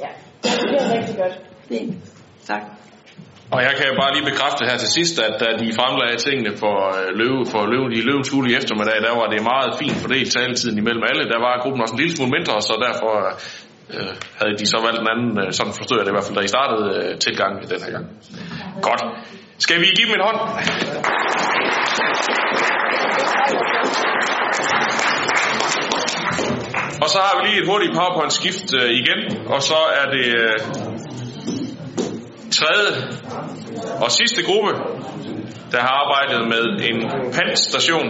[0.03, 0.09] ja,
[0.41, 1.35] det har fungeret rigtig godt.
[1.69, 1.93] Fint.
[2.49, 2.63] Tak.
[3.55, 6.75] Og jeg kan bare lige bekræfte her til sidst, at da de fremlagde tingene for
[6.97, 10.29] øh, løve, for løve, i løvens hule i eftermiddag, der var det meget fint fordelt
[10.37, 11.23] taletiden imellem alle.
[11.33, 13.13] Der var gruppen også en lille smule mindre, så derfor
[13.95, 16.37] øh, havde de så valgt en anden, øh, sådan forstod jeg det i hvert fald,
[16.39, 18.05] da I startede øh, tilgang den her gang.
[18.87, 19.01] Godt.
[19.65, 20.39] Skal vi give dem en hånd?
[27.03, 29.19] Og så har vi lige et hurtigt PowerPoint-skift øh, igen,
[29.53, 30.57] og så er det øh,
[32.59, 32.91] tredje
[34.01, 34.71] og sidste gruppe,
[35.71, 36.99] der har arbejdet med en
[37.33, 38.07] pantstation.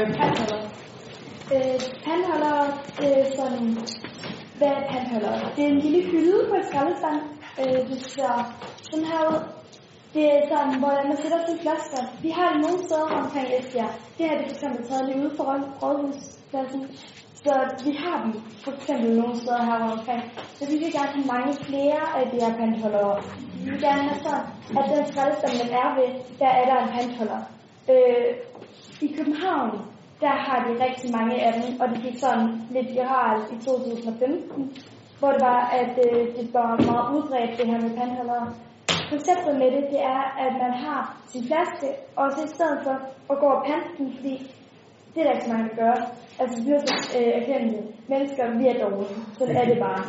[0.00, 0.62] Øh, pandholder.
[1.54, 2.58] Øh, pandholder,
[3.04, 3.66] øh, sådan,
[4.58, 5.34] hvad er pandholder?
[5.56, 7.20] Det er en lille hylde på et skraldespand,
[7.60, 8.34] Øh, det ser
[8.88, 9.40] sådan her ud.
[10.14, 12.02] Det er sådan, hvor man sætter sin flasker.
[12.22, 13.92] Vi har det nogle steder omkring Esbjerg.
[14.18, 15.44] Det her det er for eksempel taget lige ude for
[15.82, 16.82] Rådhuspladsen.
[17.44, 17.52] Så
[17.84, 18.32] vi har dem
[18.64, 20.22] for eksempel nogle steder her omkring.
[20.56, 23.22] Så vi vil gerne have mange flere af de her pantholdere.
[23.64, 24.44] Vi vil gerne have sådan,
[24.78, 26.08] at den skraldespand, man er ved,
[26.40, 27.40] der er der en pantholder.
[27.92, 28.30] Øh,
[29.06, 29.70] I København,
[30.24, 34.76] der har de rigtig mange af dem, og det gik sådan lidt viralt i 2015,
[35.18, 38.46] hvor det var, at øh, det var meget udbredt, det her med pantholdere.
[39.10, 41.02] Konceptet med det, det er, at man har
[41.32, 42.96] sin flaske, og så i stedet for
[43.32, 44.34] at gå og pante den, fordi
[45.12, 45.96] det er der ikke så mange, der gør.
[46.40, 46.82] Altså, vi har
[47.18, 47.68] øh, erkendt
[48.12, 49.16] mennesker, vi er dårlige.
[49.38, 50.02] Sådan er det bare.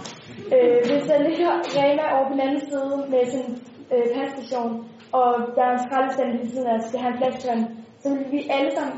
[0.56, 3.48] Øh, hvis der ligger Rema over på den anden side med sin
[3.94, 4.72] øh, passtation,
[5.20, 7.64] og der er en skraldestand ved siden af os, det har en flaskevand,
[8.02, 8.96] så vil vi alle sammen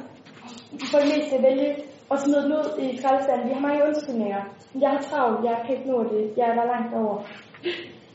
[0.91, 1.75] få det mest til at vælge
[2.09, 3.47] og smide den ud i skraldestanden.
[3.49, 4.41] Vi har mange undskyldninger.
[4.83, 7.15] Jeg har travlt, jeg kan ikke nå det, jeg er der langt over.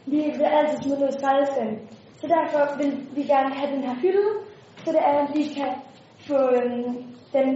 [0.06, 1.78] Vi vil altid smide ud i skraldestanden.
[2.20, 4.28] Så derfor vil vi gerne have den her hylde,
[4.84, 5.72] så det er, at vi kan
[6.28, 6.94] få øhm,
[7.32, 7.48] den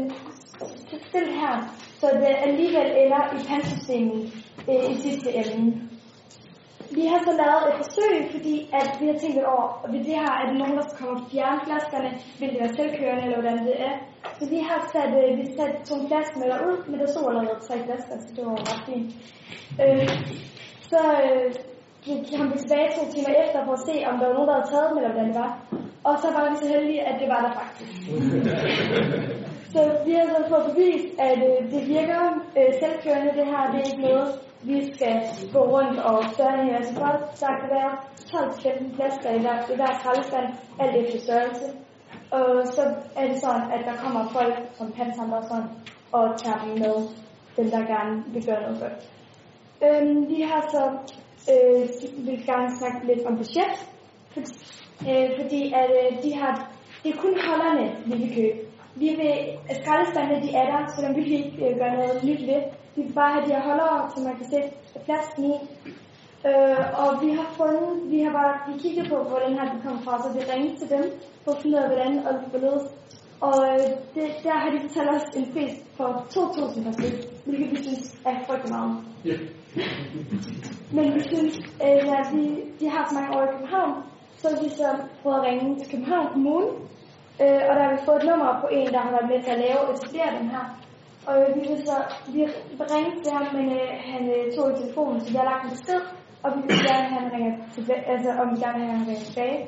[1.08, 1.54] stillet her,
[2.00, 4.20] så det alligevel ender i pandsystemet
[4.70, 5.88] øh, i sidste ende.
[6.94, 10.14] Vi har så lavet et forsøg, fordi at vi har tænkt over, og ved det
[10.22, 13.80] her, at nogen, der kommer og fjerne flaskerne, vil det være selvkørende, eller hvordan det
[13.80, 13.94] er.
[14.38, 17.76] Så vi har sat, øh, vi sat to flaskemøller ud, men der stod allerede tre
[17.86, 19.10] flasker, så det eh, oh, var ret fint.
[19.82, 20.08] Øh,
[20.90, 21.50] så eh, øh,
[22.06, 24.70] gik han tilbage to timer efter for at se, om der var nogen, der havde
[24.72, 25.52] taget dem, eller hvordan det var.
[26.08, 27.94] Og så var vi så heldige, at det var der faktisk.
[29.72, 32.22] så vi har så fået bevist, at øh, det virker
[32.58, 33.62] øh, selvkørende, det her.
[33.72, 34.28] Det er ikke noget,
[34.70, 35.14] vi skal
[35.54, 36.76] gå rundt og større her.
[36.76, 37.92] Så altså, folk, der kan være
[38.32, 40.48] 12-15 flasker i hver, i hver skraldespand,
[40.82, 41.66] alt efter størrelse.
[42.32, 42.82] Og så
[43.16, 45.70] er det sådan, at der kommer folk som pantsamler og sådan,
[46.12, 46.96] og tager dem med,
[47.56, 48.98] dem der gerne vil gøre noget godt.
[49.84, 50.82] Øhm, vi har så
[51.52, 51.80] øh,
[52.26, 53.74] vil gerne snakke lidt om budget,
[54.32, 54.52] fordi,
[55.10, 56.52] øh, fordi at øh, de har,
[57.02, 58.58] det er kun holderne, vi vil købe.
[58.94, 59.34] Vi vil,
[59.70, 62.62] øh, skraldespandene de er der, så dem vil vi ikke øh, gøre noget nyt ved.
[62.96, 64.68] Vi vil bare have de her holdere, så man kan sætte
[65.04, 65.50] plads i.
[66.50, 69.80] Øh, og vi har fundet, vi har bare vi kigget på, hvor den her de
[69.86, 71.04] kom fra, så vi ringede til dem
[71.44, 72.86] for at finde ud af, hvordan og hvorledes.
[73.40, 77.70] Og øh, det, der har de fortalt os en pris på 2.000 per styk, hvilket
[77.70, 78.92] vi synes er frygtelig meget.
[79.26, 79.40] Yeah.
[80.96, 81.54] Men vi synes,
[81.86, 82.44] øh, at vi,
[82.80, 83.92] de har så mange år i København,
[84.36, 84.88] så vi så
[85.22, 86.68] prøvet at ringe til København Kommune,
[87.42, 89.50] øh, og der har vi fået et nummer på en, der har været med til
[89.56, 90.64] at lave og etablere den her.
[91.26, 91.96] Og øh, vi vil så
[92.34, 92.40] vi
[92.94, 95.70] ringe til ham, men øh, han øh, tog i telefonen, så vi har lagt en
[95.70, 96.00] besked,
[96.44, 99.08] og vi vil gerne have, han ringer tilbage, altså om vi gerne vil have, han
[99.08, 99.58] ringer tilbage.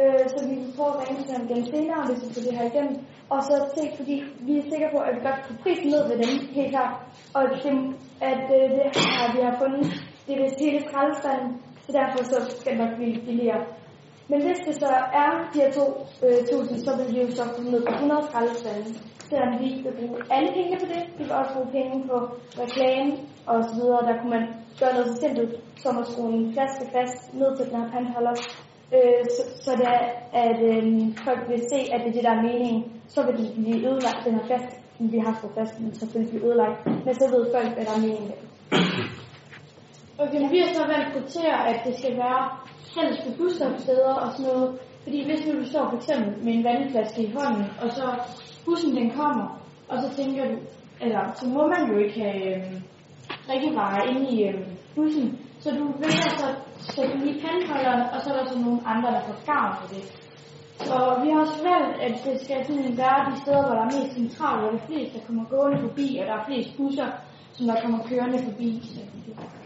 [0.00, 2.58] Øh, så vi vil prøve at ringe til ham igen senere, hvis vi får det
[2.58, 2.96] her igennem.
[3.34, 6.16] Og så se, fordi vi er sikre på, at vi godt kan prisen ned ved
[6.22, 6.94] dem, helt klart.
[7.36, 7.74] Og det,
[8.30, 8.86] at øh, det
[9.16, 9.84] her, vi har fundet,
[10.26, 11.50] det er vist hele skraldestanden,
[11.84, 13.62] så derfor så skal det nok blive billigere.
[14.30, 17.70] Men hvis det så er de her 2.000, øh, så vil vi jo så komme
[17.70, 18.90] ned på 100 skraldestande.
[19.30, 22.16] Selvom vi ikke vil bruge alle pengene på det, vi vil også bruge penge på
[22.62, 23.12] reklame
[23.46, 24.06] og så videre.
[24.08, 24.46] Der kunne man
[24.80, 25.52] gøre noget så simpelt
[25.82, 28.34] som at skrue en flaske fast ned til den her pandholder.
[28.94, 30.02] Øh, så, så det er,
[30.44, 30.84] at øh,
[31.26, 32.82] folk vil se, at det er det, der er meningen.
[33.08, 36.46] Så vil de blive ødelagt, den her fast, vi har fået fast, men selvfølgelig blive
[36.48, 36.86] ødelagt.
[37.04, 39.25] Men så ved folk, hvad der er meningen med det.
[40.18, 42.42] Okay, vi har så valgt til, at det skal være
[42.96, 44.78] helst på busstopsteder og sådan noget.
[45.02, 48.06] Fordi hvis nu du står for eksempel med en vandflaske i hånden, og så
[48.64, 49.46] bussen den kommer,
[49.88, 50.56] og så tænker du,
[51.00, 52.72] eller så må man jo ikke have øh,
[53.46, 54.60] drikkevarer inde i øh,
[54.94, 55.38] bussen.
[55.60, 56.48] Så du vælger så
[56.78, 59.88] sætte dem i pandholderen, og så er der så nogle andre, der får gavn af
[59.94, 60.04] det.
[60.88, 63.96] Så vi har også valgt, at det skal sådan være de steder, hvor der er
[63.96, 67.08] mest centralt, hvor der er flest, der kommer gående forbi, og der er flest busser,
[67.56, 68.70] som der kommer kørende forbi.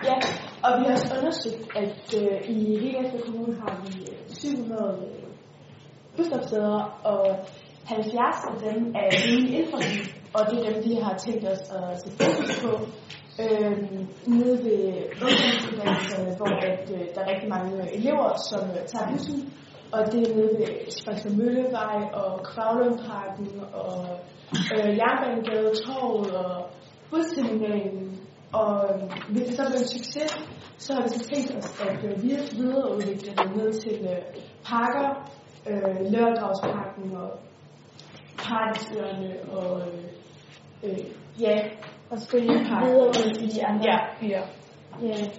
[0.09, 0.16] Ja,
[0.64, 5.30] og vi har også undersøgt, at øh, i Vigersborg Kommune har vi øh, 700 øh,
[6.16, 7.22] busstopsteder, og
[7.84, 8.16] 70
[8.51, 12.16] af dem er lige indforskning, og det er dem, vi har tænkt os at sætte
[12.24, 12.72] fokus på.
[13.43, 13.76] Øh,
[14.36, 14.82] nede ved
[15.24, 19.53] ungdomsuddannelserne, hvor at, øh, der er rigtig mange elever, som øh, tager bussen,
[19.95, 23.49] og det er nede ved Springsted Møllevej og Kvavlundparken
[23.82, 23.95] og
[24.74, 26.55] øh, Jernbanegade, Torvet og
[27.11, 28.21] bussemineringen.
[28.53, 28.75] Og
[29.29, 30.33] hvis det så bliver en succes,
[30.79, 35.09] så har vi så tænkt os at øh, videreudvikle det ned til øh, parker,
[35.71, 37.31] øh, Lørdagsparken og
[38.39, 40.05] Parkesøerne og øh,
[40.85, 40.99] øh,
[41.41, 41.69] ja,
[42.11, 43.99] og selvfølgelig videre ud i de andre ja.
[44.21, 44.43] byer.
[45.03, 45.31] Ja,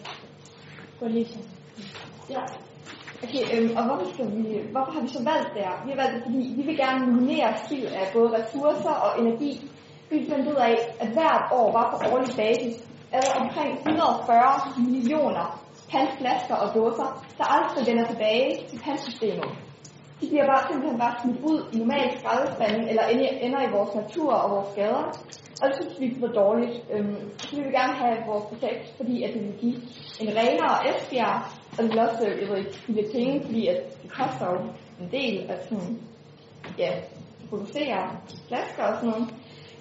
[0.99, 1.41] på ligesom.
[2.29, 2.43] Ja.
[3.23, 5.75] Okay, øhm, og hvorfor, skal vi, hvorfor har vi så valgt det her?
[5.85, 9.71] Vi har valgt det, fordi vi vil gerne minimere spild af både ressourcer og energi.
[10.11, 12.75] Vi fandt ud af, at hvert år var på årlig basis
[13.11, 15.45] er der omkring 140 millioner
[15.91, 17.07] pantflasker og dåser,
[17.37, 19.49] der aldrig vender tilbage til pantsystemet.
[20.21, 23.05] De bliver bare simpelthen bare smidt ud i normal skraldespanden, eller
[23.45, 25.05] ender i vores natur og vores gader.
[25.61, 26.75] Og det synes vi er dårligt.
[26.93, 29.77] Øhm, så vi vil gerne have vores projekt, fordi at det vil give
[30.21, 31.37] en renere Esbjerg,
[31.71, 34.57] og det vil også øh, jeg ved ikke, penge, fordi at det koster jo
[35.01, 36.01] en del at sådan,
[36.77, 36.91] ja,
[37.49, 38.01] producere
[38.47, 39.27] flasker og sådan noget.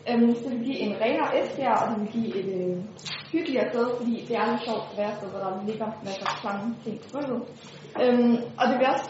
[0.09, 2.76] Øhm, så det vil give en renere Esbjerg, og det vil give et øh,
[3.32, 6.36] hyggeligere sted, fordi det er lidt sjovt at være sted, hvor der ligger masser af
[6.40, 7.42] klamme ting på gulvet.
[8.03, 9.07] Øhm, og det vil også,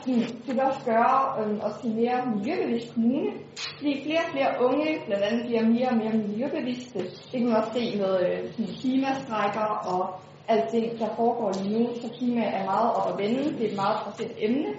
[0.47, 3.31] det vil også gøre øhm, os til mere miljøbevidst kommune,
[3.79, 6.99] fordi flere og flere unge blandt andet bliver mere og mere miljøbevidste.
[7.31, 8.41] Det kan man også se med øh,
[8.81, 10.03] klimastrækker og
[10.49, 11.89] alt det, der foregår lige nu.
[12.03, 14.71] Så klima er meget op at vende, det er et meget præsent emne.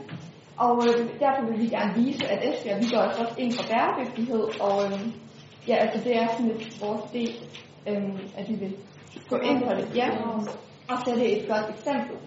[0.58, 3.66] Og øh, derfor vil vi gerne vise, at Esbjerg, vi går altså også ind for
[3.72, 5.00] bæredygtighed, og øh,
[5.68, 7.34] ja, altså det er sådan lidt vores del,
[7.88, 8.76] øh, at vi vil
[9.30, 9.96] gå ind for det.
[9.96, 10.10] Ja,
[10.90, 12.18] og så er det et godt eksempel.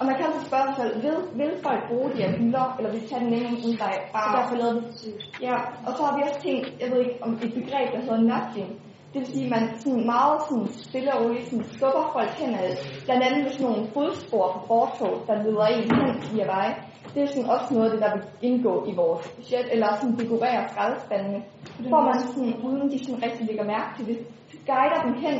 [0.00, 2.90] Og man kan også spørge sig selv, vil, vil folk bruge de her hylder, eller
[2.92, 4.28] vil tage den nemme ud, der bare...
[4.28, 7.18] Så derfor lavede vi det Ja, og så har vi også tænkt, jeg ved ikke,
[7.22, 8.70] om et begreb, der hedder nudging.
[9.12, 12.54] Det vil sige, at man sådan meget sådan stille og roligt sådan skubber folk hen
[12.54, 12.70] ad,
[13.04, 16.68] blandt andet med sådan nogle fodspor på fortog, der leder en hen via vej.
[17.14, 20.16] Det er sådan også noget af det, der vil indgå i vores budget, eller sådan
[20.16, 21.40] dekorere skraldespandene.
[21.90, 24.18] Hvor man sådan, uden de sådan rigtig lægger mærke til det,
[24.66, 25.36] guider dem hen,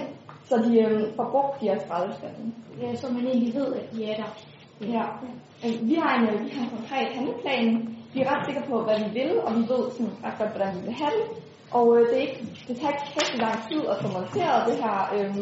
[0.49, 2.53] så de øhm, får brugt de her skraldespande.
[2.83, 4.31] Ja, så man egentlig ved, at de er der.
[4.95, 5.05] Ja.
[5.63, 7.97] Vi har en, vi har en konkret handleplan.
[8.15, 10.75] Vi er ret sikre på, hvad vi vil, og vi ved sådan ret godt, hvordan
[10.77, 11.42] vi vil have det.
[11.73, 14.77] Og øh, det, er ikke, det tager ikke rigtig lang tid at få monteret det
[14.85, 15.37] her, øh,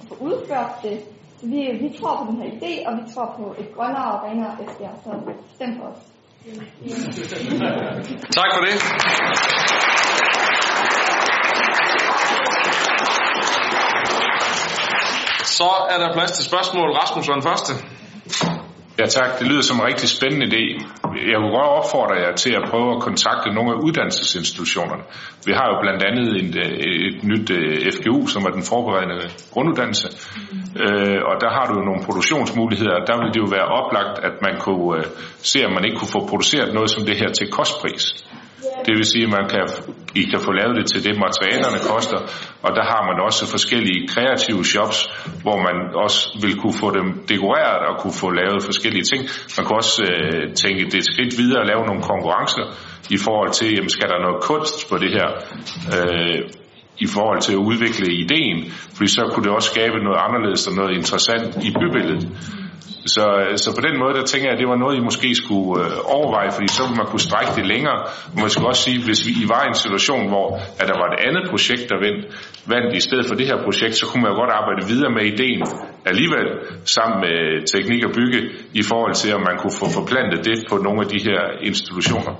[0.00, 0.96] og få udført det.
[1.40, 4.18] Så vi, vi tror på den her idé, og vi tror på et grønnere og
[4.28, 5.10] renere Esbjerg, så
[5.54, 6.00] stem på os.
[8.38, 8.74] Tak for det.
[15.58, 16.90] Så er der plads til spørgsmål.
[16.90, 17.72] Rasmus var den første.
[19.00, 20.64] Ja tak, det lyder som en rigtig spændende idé.
[21.32, 25.04] Jeg vil godt opfordre jer til at prøve at kontakte nogle af uddannelsesinstitutionerne.
[25.46, 26.54] Vi har jo blandt andet et,
[27.08, 29.18] et nyt øh, FGU, som er den forberedende
[29.52, 30.08] grunduddannelse,
[30.84, 32.96] øh, og der har du jo nogle produktionsmuligheder.
[33.10, 35.04] Der vil det jo være oplagt, at man kunne øh,
[35.50, 38.04] se, om man ikke kunne få produceret noget som det her til kostpris.
[38.86, 39.64] Det vil sige, at man kan,
[40.20, 42.18] I kan få lavet det til det, materialerne koster,
[42.64, 44.98] og der har man også forskellige kreative shops,
[45.44, 49.22] hvor man også vil kunne få dem dekoreret og kunne få lavet forskellige ting.
[49.56, 52.66] Man kan også øh, tænke det skridt videre og lave nogle konkurrencer
[53.16, 55.28] i forhold til, jamen, skal der noget kunst på det her?
[55.94, 56.40] Øh,
[56.98, 58.58] i forhold til at udvikle ideen,
[58.96, 62.24] fordi så kunne det også skabe noget anderledes og noget interessant i bybilledet.
[63.06, 63.24] Så,
[63.56, 66.16] så på den måde, der tænker jeg, at det var noget, I måske skulle øh,
[66.16, 67.98] overveje, fordi så ville man kunne strække det længere.
[68.32, 70.48] Og man skulle også sige, hvis vi I var i en situation, hvor
[70.80, 72.22] at der var et andet projekt, der vandt,
[72.72, 75.24] vandt i stedet for det her projekt, så kunne man jo godt arbejde videre med
[75.32, 75.62] ideen
[76.10, 76.46] alligevel,
[76.96, 77.36] sammen med
[77.74, 78.40] teknik og bygge,
[78.80, 81.40] i forhold til, om man kunne få forplantet det på nogle af de her
[81.70, 82.34] institutioner.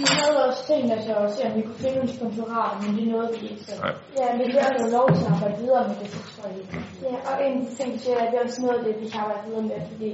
[0.00, 3.04] Vi havde også tænkt os at se, om vi kunne finde nogle sponsorater, men det
[3.12, 3.64] nåede vi ikke.
[3.68, 3.74] Så.
[4.20, 6.64] Ja, men vi har jo lov til at arbejde videre med det, så tror jeg.
[7.06, 9.44] Ja, og en ting til, at det er også noget af det, vi kan arbejde
[9.48, 10.08] videre med, fordi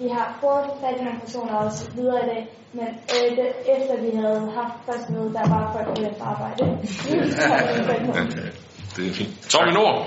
[0.00, 2.42] vi har fået fat i nogle personer også videre i dag,
[2.78, 6.62] men øh, det, efter vi havde haft første møde, der var folk ude efter arbejde.
[8.96, 9.32] det er fint.
[9.52, 9.98] Tommy Nord.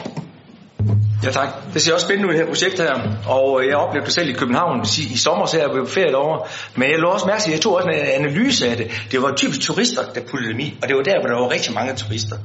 [1.25, 1.49] Ja tak.
[1.73, 2.93] Det ser også spændende ud, det her projekt her.
[3.27, 6.11] Og øh, jeg oplevede det selv i København i, i sommer, så jeg blev ferie
[6.11, 6.47] derovre.
[6.75, 8.91] Men jeg lå også mærke til, at jeg tog også en analyse af det.
[9.11, 10.77] Det var typisk turister, der puttede dem i.
[10.81, 12.37] Og det var der, hvor der var rigtig mange turister.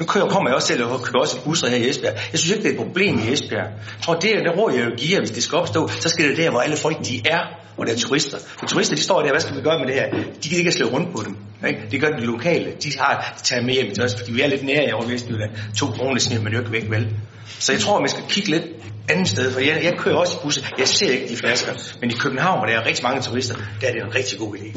[0.00, 2.14] Nu kører, kommer jeg også selv og køber også busser her i Esbjerg.
[2.32, 3.68] Jeg synes ikke, det er et problem i Esbjerg.
[3.96, 6.08] Jeg tror, det er det råd, jeg vil give jer, hvis det skal opstå, så
[6.08, 7.42] skal det der, hvor alle folk de er,
[7.76, 8.38] hvor der er turister.
[8.58, 10.06] For turister, de står der, hvad skal vi gøre med det her?
[10.42, 11.36] De kan ikke slå rundt på dem.
[11.68, 11.80] Ikke?
[11.90, 12.72] Det gør de lokale.
[12.82, 15.50] De har de tager med hjem til os, fordi vi er lidt nære over Vestjylland.
[15.78, 17.16] To kroner sniger man jo ikke væk, vel?
[17.46, 18.64] Så jeg tror, man skal kigge lidt
[19.08, 20.62] andet sted, for jeg, jeg kører også i busser.
[20.78, 23.86] Jeg ser ikke de flasker, men i København, hvor der er rigtig mange turister, der
[23.88, 24.70] er det en rigtig god idé.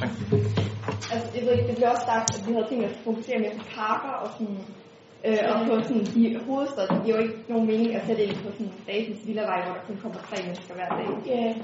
[0.00, 0.08] Tak.
[1.12, 3.64] Altså, det, ikke, det bliver også sagt, at vi havde tænkt at fokusere mere på
[3.76, 4.58] parker og sådan,
[5.26, 6.86] øh, og på sådan de hovedsteder.
[6.94, 9.74] Det giver jo ikke nogen mening at sætte ind på sådan en statens villavej, hvor
[9.74, 11.08] der kun kommer tre mennesker hver dag.
[11.32, 11.54] Yeah.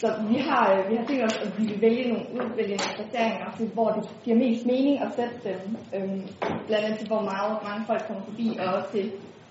[0.00, 2.94] Så vi har, øh, vi har tænkt os, at vi vil vælge nogle udvælge nogle
[2.98, 5.60] placeringer, hvor det giver mest mening at sætte dem,
[5.94, 6.20] øh,
[6.66, 9.10] blandt andet til, hvor meget, mange folk kommer forbi, og også til,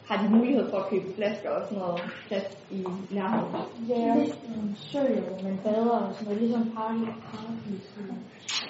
[0.10, 2.80] har de mulighed for at købe flasker og sådan noget plads i
[3.16, 3.56] nærheden.
[3.90, 4.14] Ja,
[4.56, 7.72] nogle søer, hvor man bader og sådan noget, ligesom party, party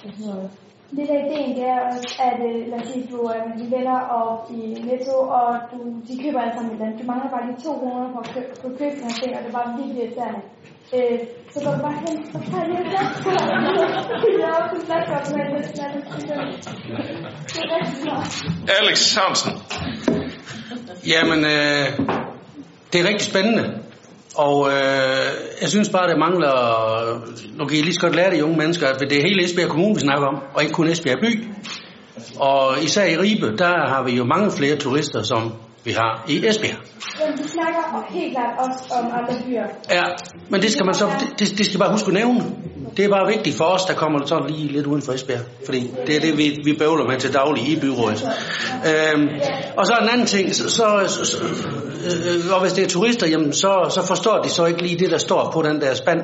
[0.05, 0.51] og sådan noget.
[0.91, 3.55] Lidt af ideen, det er også, at øh, lad os sige, du øh, er med
[3.59, 4.27] dine venner og
[4.57, 5.77] i Netto, og du,
[6.07, 6.99] de køber alle sammen et eller andet.
[7.01, 9.31] Du mangler bare lige 2 kroner for at købe, for at købe den her ting,
[9.35, 10.41] og det er bare virkelig irriterende.
[10.95, 11.17] Øh,
[11.53, 13.29] så går du bare hen og tager en lille flaske,
[14.11, 15.69] og fylder op en flaske op med en lille.
[17.53, 18.31] Det er rigtig smart.
[18.79, 19.53] Alex Hansen.
[21.13, 21.85] Jamen, øh,
[22.91, 23.65] det er rigtig spændende.
[24.37, 25.27] Og øh,
[25.61, 26.55] jeg synes bare, det mangler...
[27.57, 29.69] Nu kan I lige så godt lære det, unge mennesker, at det er hele Esbjerg
[29.69, 31.47] Kommune, vi snakker om, og ikke kun Esbjerg by.
[32.39, 35.53] Og især i Ribe, der har vi jo mange flere turister, som
[35.87, 36.77] vi har i Esbjerg.
[37.21, 39.65] Jamen, vi snakker om- helt klart også om andre byer.
[39.97, 40.03] Ja,
[40.49, 41.05] men det skal man så,
[41.39, 42.41] det, det skal bare huske at nævne.
[42.97, 45.39] Det er bare vigtigt for os, der kommer sådan lige lidt uden for Esbjerg.
[45.65, 48.21] Fordi det er det, vi, vi bøvler med til daglig i byrådet.
[48.89, 49.27] Øhm,
[49.77, 51.37] og så en anden ting, så, så, så så-
[52.07, 55.11] øh, og hvis det er turister, jamen så, så forstår de så ikke lige det,
[55.11, 56.19] der står på den der spand.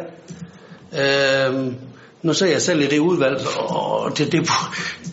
[1.02, 1.76] Øhm,
[2.24, 4.50] nu ser jeg selv i det udvalg, og det, det,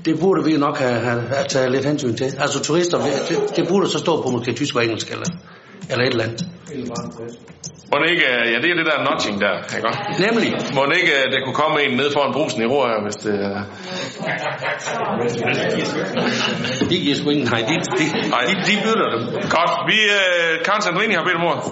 [0.05, 2.25] det burde vi nok have, have, have taget lidt hensyn til.
[2.39, 5.27] Altså turister, det, det burde så stå på måske tysk og engelsk eller,
[5.91, 6.47] eller et eller andet.
[7.93, 10.01] Må det ikke, øh, ja, det er det der notching der, ikke også?
[10.27, 10.51] Nemlig.
[10.75, 13.17] Må det ikke, øh, det kunne komme en ned foran brusen i ro her, hvis
[13.27, 13.35] det...
[13.49, 13.61] øh,
[16.91, 18.05] De giver sgu ingen, nej, de, de,
[18.49, 19.23] de, de bytter dem.
[19.57, 21.63] Godt, vi, øh, Karen Sandrini har bedt om ordet.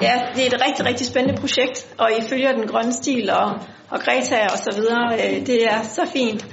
[0.00, 3.50] Ja, det er et rigtig, rigtig spændende projekt, og I følger den grønne stil og,
[3.90, 5.14] og Greta og så videre.
[5.14, 6.46] Øh, det er så fint.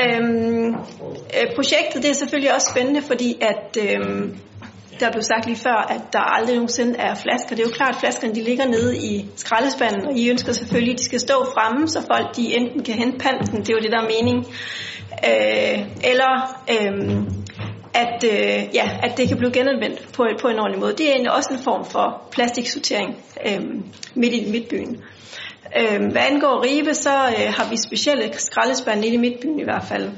[0.00, 0.74] Øhm,
[1.36, 4.38] øh, projektet det er selvfølgelig også spændende, fordi at øhm,
[5.00, 7.56] der blev sagt lige før, at der aldrig nogensinde er flasker.
[7.56, 10.92] Det er jo klart, at flaskerne de ligger nede i skraldespanden, og I ønsker selvfølgelig,
[10.92, 13.80] at de skal stå fremme, så folk de enten kan hente panten, det er jo
[13.82, 14.38] det, der er mening,
[15.28, 15.78] øh,
[16.10, 16.32] eller
[16.74, 17.22] øh,
[17.94, 20.92] at, øh, ja, at det kan blive genanvendt på, på en ordentlig måde.
[20.92, 23.16] Det er en- også en form for plastiksortering
[23.46, 23.60] øh,
[24.14, 24.96] midt i midtbyen.
[25.80, 29.84] Øh, hvad angår Ribe, så øh, har vi specielle skraldespande inde i midtbyen i hvert
[29.88, 30.10] fald.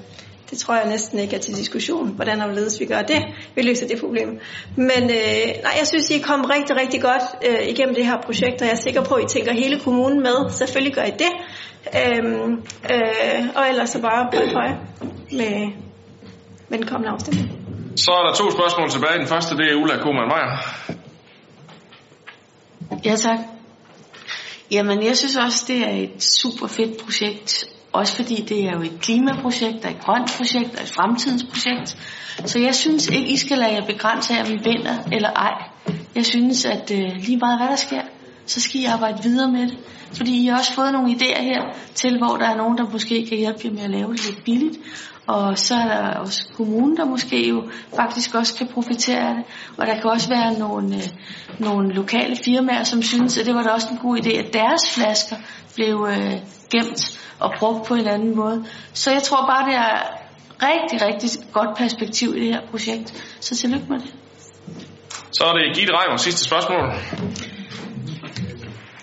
[0.51, 3.23] Det tror jeg næsten ikke er til diskussion, hvordan og hvorledes vi gør det.
[3.55, 4.29] Vi løser det problem.
[4.77, 8.17] Men øh, nej, jeg synes, I er kommet rigtig, rigtig godt øh, igennem det her
[8.25, 10.51] projekt, og jeg er sikker på, at I tænker hele kommunen med.
[10.51, 11.33] Selvfølgelig gør I det.
[11.95, 12.43] Øh,
[12.93, 14.79] øh, og ellers så bare på høje
[15.33, 15.69] med,
[16.71, 17.49] med den kommende afstemning.
[17.97, 19.19] Så er der to spørgsmål tilbage.
[19.19, 20.53] Den første, det er Ulla Koman Meyer.
[23.05, 23.39] Ja, tak.
[24.71, 27.65] Jamen, jeg synes også, det er et super fedt projekt.
[27.93, 31.89] Også fordi det er jo et klimaprojekt, og et grønt projekt, og et fremtidens projekt.
[32.51, 35.55] Så jeg synes ikke, I skal lade jer begrænse af, om I vinder eller ej.
[36.15, 38.03] Jeg synes, at øh, lige meget hvad der sker,
[38.51, 39.79] så skal I arbejde videre med det.
[40.17, 41.63] Fordi I har også fået nogle idéer her
[41.95, 44.45] til, hvor der er nogen, der måske kan hjælpe jer med at lave det lidt
[44.45, 44.79] billigt.
[45.27, 49.45] Og så er der også kommunen, der måske jo faktisk også kan profitere af det.
[49.79, 51.03] Og der kan også være nogle, øh,
[51.59, 54.95] nogle lokale firmaer, som synes, at det var da også en god idé, at deres
[54.95, 55.37] flasker
[55.75, 56.33] blev øh,
[56.71, 58.65] gemt og brugt på en anden måde.
[58.93, 60.21] Så jeg tror bare, det er
[60.63, 63.37] rigtig, rigtig godt perspektiv i det her projekt.
[63.41, 64.15] Så tillykke med det.
[65.33, 66.85] Så er det Gitte Reimer, sidste spørgsmål.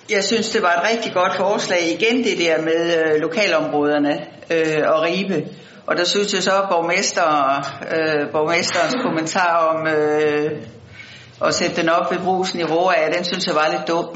[0.09, 1.79] Jeg synes, det var et rigtig godt forslag.
[1.99, 5.47] Igen det der med øh, lokalområderne øh, og Ribe.
[5.87, 7.27] Og der synes jeg så, at borgmester,
[7.91, 10.51] øh, borgmesterens kommentar om øh,
[11.45, 14.15] at sætte den op ved brusen i Roa, den synes jeg var lidt dum.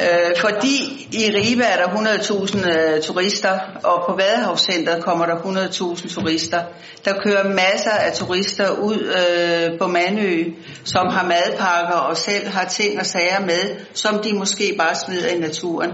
[0.00, 6.14] Øh, fordi i Ribe er der 100.000 øh, turister, og på Vadehavscenteret kommer der 100.000
[6.14, 6.62] turister.
[7.04, 10.44] Der kører masser af turister ud øh, på Manø,
[10.84, 15.28] som har madpakker og selv har ting og sager med, som de måske bare smider
[15.28, 15.90] i naturen.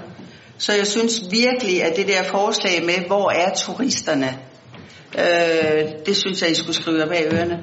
[0.59, 4.39] Så jeg synes virkelig, at det der forslag med, hvor er turisterne,
[5.19, 7.63] øh, det synes jeg, I skulle skrive bag ørerne.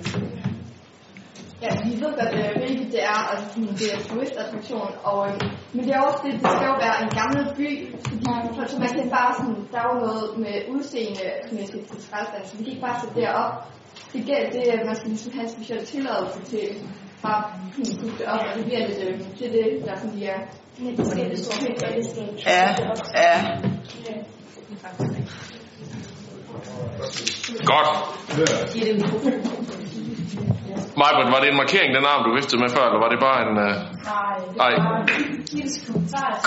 [1.64, 5.50] Ja, vi ved godt, at Ribe det er, altså, sådan, det er turistattraktion, og, øhm,
[5.74, 7.70] men det er også det, det skal jo være en gammel by,
[8.08, 12.48] fordi for, så man kan bare sådan, der er jo noget med udseendemæssigt til skraldespanden,
[12.50, 13.54] så vi kan ikke bare sætte det op.
[14.14, 16.66] Det gælder det, at man skal ligesom have en speciel tilladelse til
[17.26, 20.16] bare at putte det op, og det bliver lidt, øhm, det er det, der sådan
[20.18, 20.38] bliver
[22.46, 22.64] Ja,
[23.24, 23.34] ja.
[27.72, 27.90] Godt.
[31.02, 33.40] Majbert, var det en markering, den arm, du viftede med før, eller var det bare
[33.48, 33.54] en...
[33.68, 33.74] Uh...
[34.64, 34.74] Nej.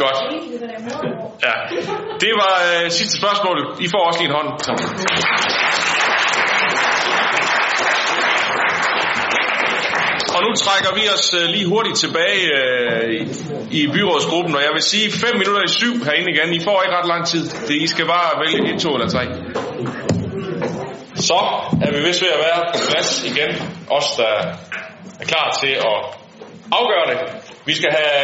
[0.03, 0.19] Godt.
[1.47, 1.55] Ja.
[2.25, 3.57] Det var uh, sidste spørgsmål.
[3.81, 4.49] I får også lige en hånd.
[10.37, 13.21] Og nu trækker vi os uh, lige hurtigt tilbage uh, i,
[13.81, 16.49] i byrådsgruppen, og jeg vil sige 5 minutter i syv herinde igen.
[16.59, 17.45] I får ikke ret lang tid.
[17.69, 19.25] Det, I skal bare vælge et, to eller tre.
[21.29, 21.41] Så
[21.85, 23.51] er vi vist ved at være på plads igen.
[23.97, 24.35] Os, der
[25.21, 25.99] er klar til at
[26.79, 27.19] afgøre det.
[27.67, 28.23] Vi skal have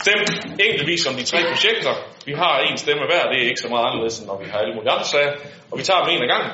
[0.00, 0.30] stemt
[0.64, 1.92] enkeltvis om de tre projekter.
[2.26, 4.58] Vi har en stemme hver, det er ikke så meget anderledes, end når vi har
[4.58, 5.32] alle mulige andre sager.
[5.70, 6.52] Og vi tager dem en af gangen.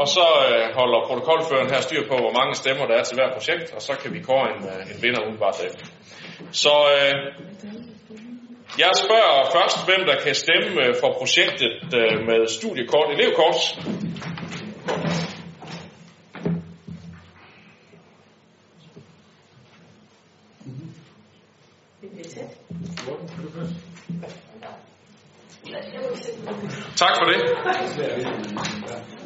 [0.00, 3.30] Og så øh, holder protokolføreren her styr på, hvor mange stemmer der er til hver
[3.36, 5.86] projekt, og så kan vi kåre en, øh, en vinder udenbart derefter.
[6.62, 7.14] Så øh,
[8.84, 13.58] jeg spørger først, hvem der kan stemme øh, for projektet øh, med studiekort, elevkort.
[26.96, 27.40] Tak for det.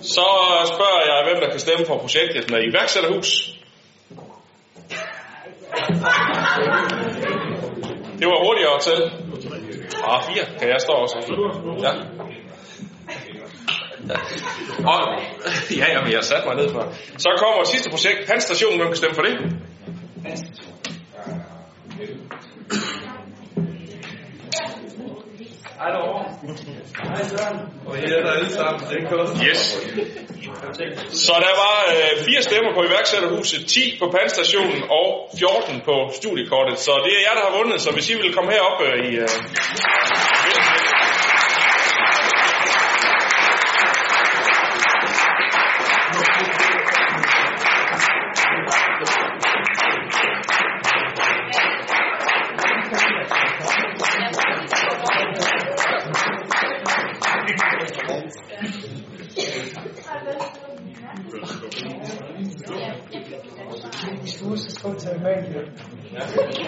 [0.03, 0.27] Så
[0.75, 3.59] spørger jeg, hvem der kan stemme for projektet med iværksætterhus.
[8.19, 8.99] Det var hurtigere til.
[10.05, 11.17] Ah, fire kan jeg stå også.
[11.83, 11.93] Ja.
[14.93, 15.01] Og,
[15.71, 16.93] ja, jamen, jeg har sat mig ned for.
[17.19, 18.77] Så kommer sidste projekt, Hans Station.
[18.77, 19.35] Hvem kan stemme for det?
[25.81, 26.25] Hej derovre.
[27.03, 27.59] Hej Søren.
[27.87, 28.81] Og I er der alle sammen.
[28.91, 29.47] Det er.
[29.49, 29.63] Yes.
[31.25, 36.79] Så der var øh, fire stemmer på iværksætterhuset, 10 på pandstationen og 14 på studiekortet.
[36.79, 37.81] Så det er jer, der har vundet.
[37.81, 39.17] Så hvis I vil komme herop øh, i...
[39.17, 39.29] Øh,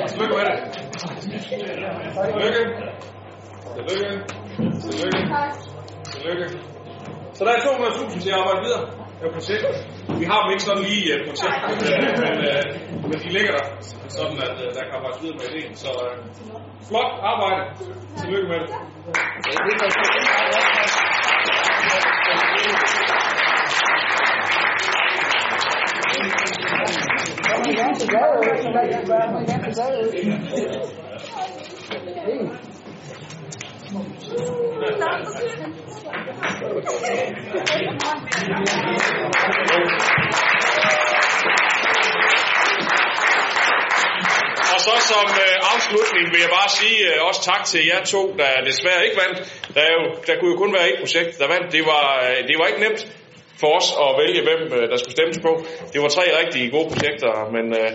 [0.09, 0.57] Tillykke med det.
[1.19, 1.79] Tillykke.
[3.75, 4.25] Tillykke.
[4.83, 5.27] Tillykke.
[6.13, 6.49] Tillykke.
[7.35, 8.85] Så der er 200.000 til at arbejde videre
[9.23, 9.75] med projektet.
[10.21, 11.59] Vi har dem ikke sådan lige i uh, projekt,
[12.23, 12.63] men, uh,
[13.11, 13.65] men de ligger der,
[14.17, 15.73] sådan at uh, der kan arbejdes videre med ideen.
[15.83, 16.13] Så uh,
[16.89, 17.63] flot arbejde.
[18.21, 18.71] Tillykke med det.
[33.89, 33.95] Og
[44.87, 48.65] så som øh, afslutning vil jeg bare sige øh, også tak til jer to, der
[48.65, 49.39] desværre ikke vandt.
[49.75, 51.73] Der, er jo, der kunne jo kun være et projekt, der vandt.
[51.73, 53.03] Det var, øh, det var ikke nemt
[53.61, 55.53] for os at vælge, hvem øh, der skulle stemmes på.
[55.93, 57.91] Det var tre rigtig gode projekter, men øh,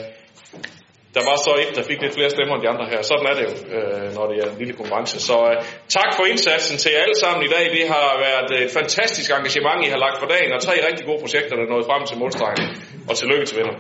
[1.16, 3.02] der var så et, der fik lidt flere stemmer end de andre her.
[3.12, 5.16] Sådan er det jo, øh, når det er en lille konkurrence.
[5.30, 5.56] Så øh,
[5.98, 7.66] tak for indsatsen til jer alle sammen i dag.
[7.78, 11.20] Det har været et fantastisk engagement, I har lagt for dagen, og tre rigtig gode
[11.24, 12.64] projekter, der nåede frem til målstregen.
[13.10, 13.76] Og tillykke til vinder.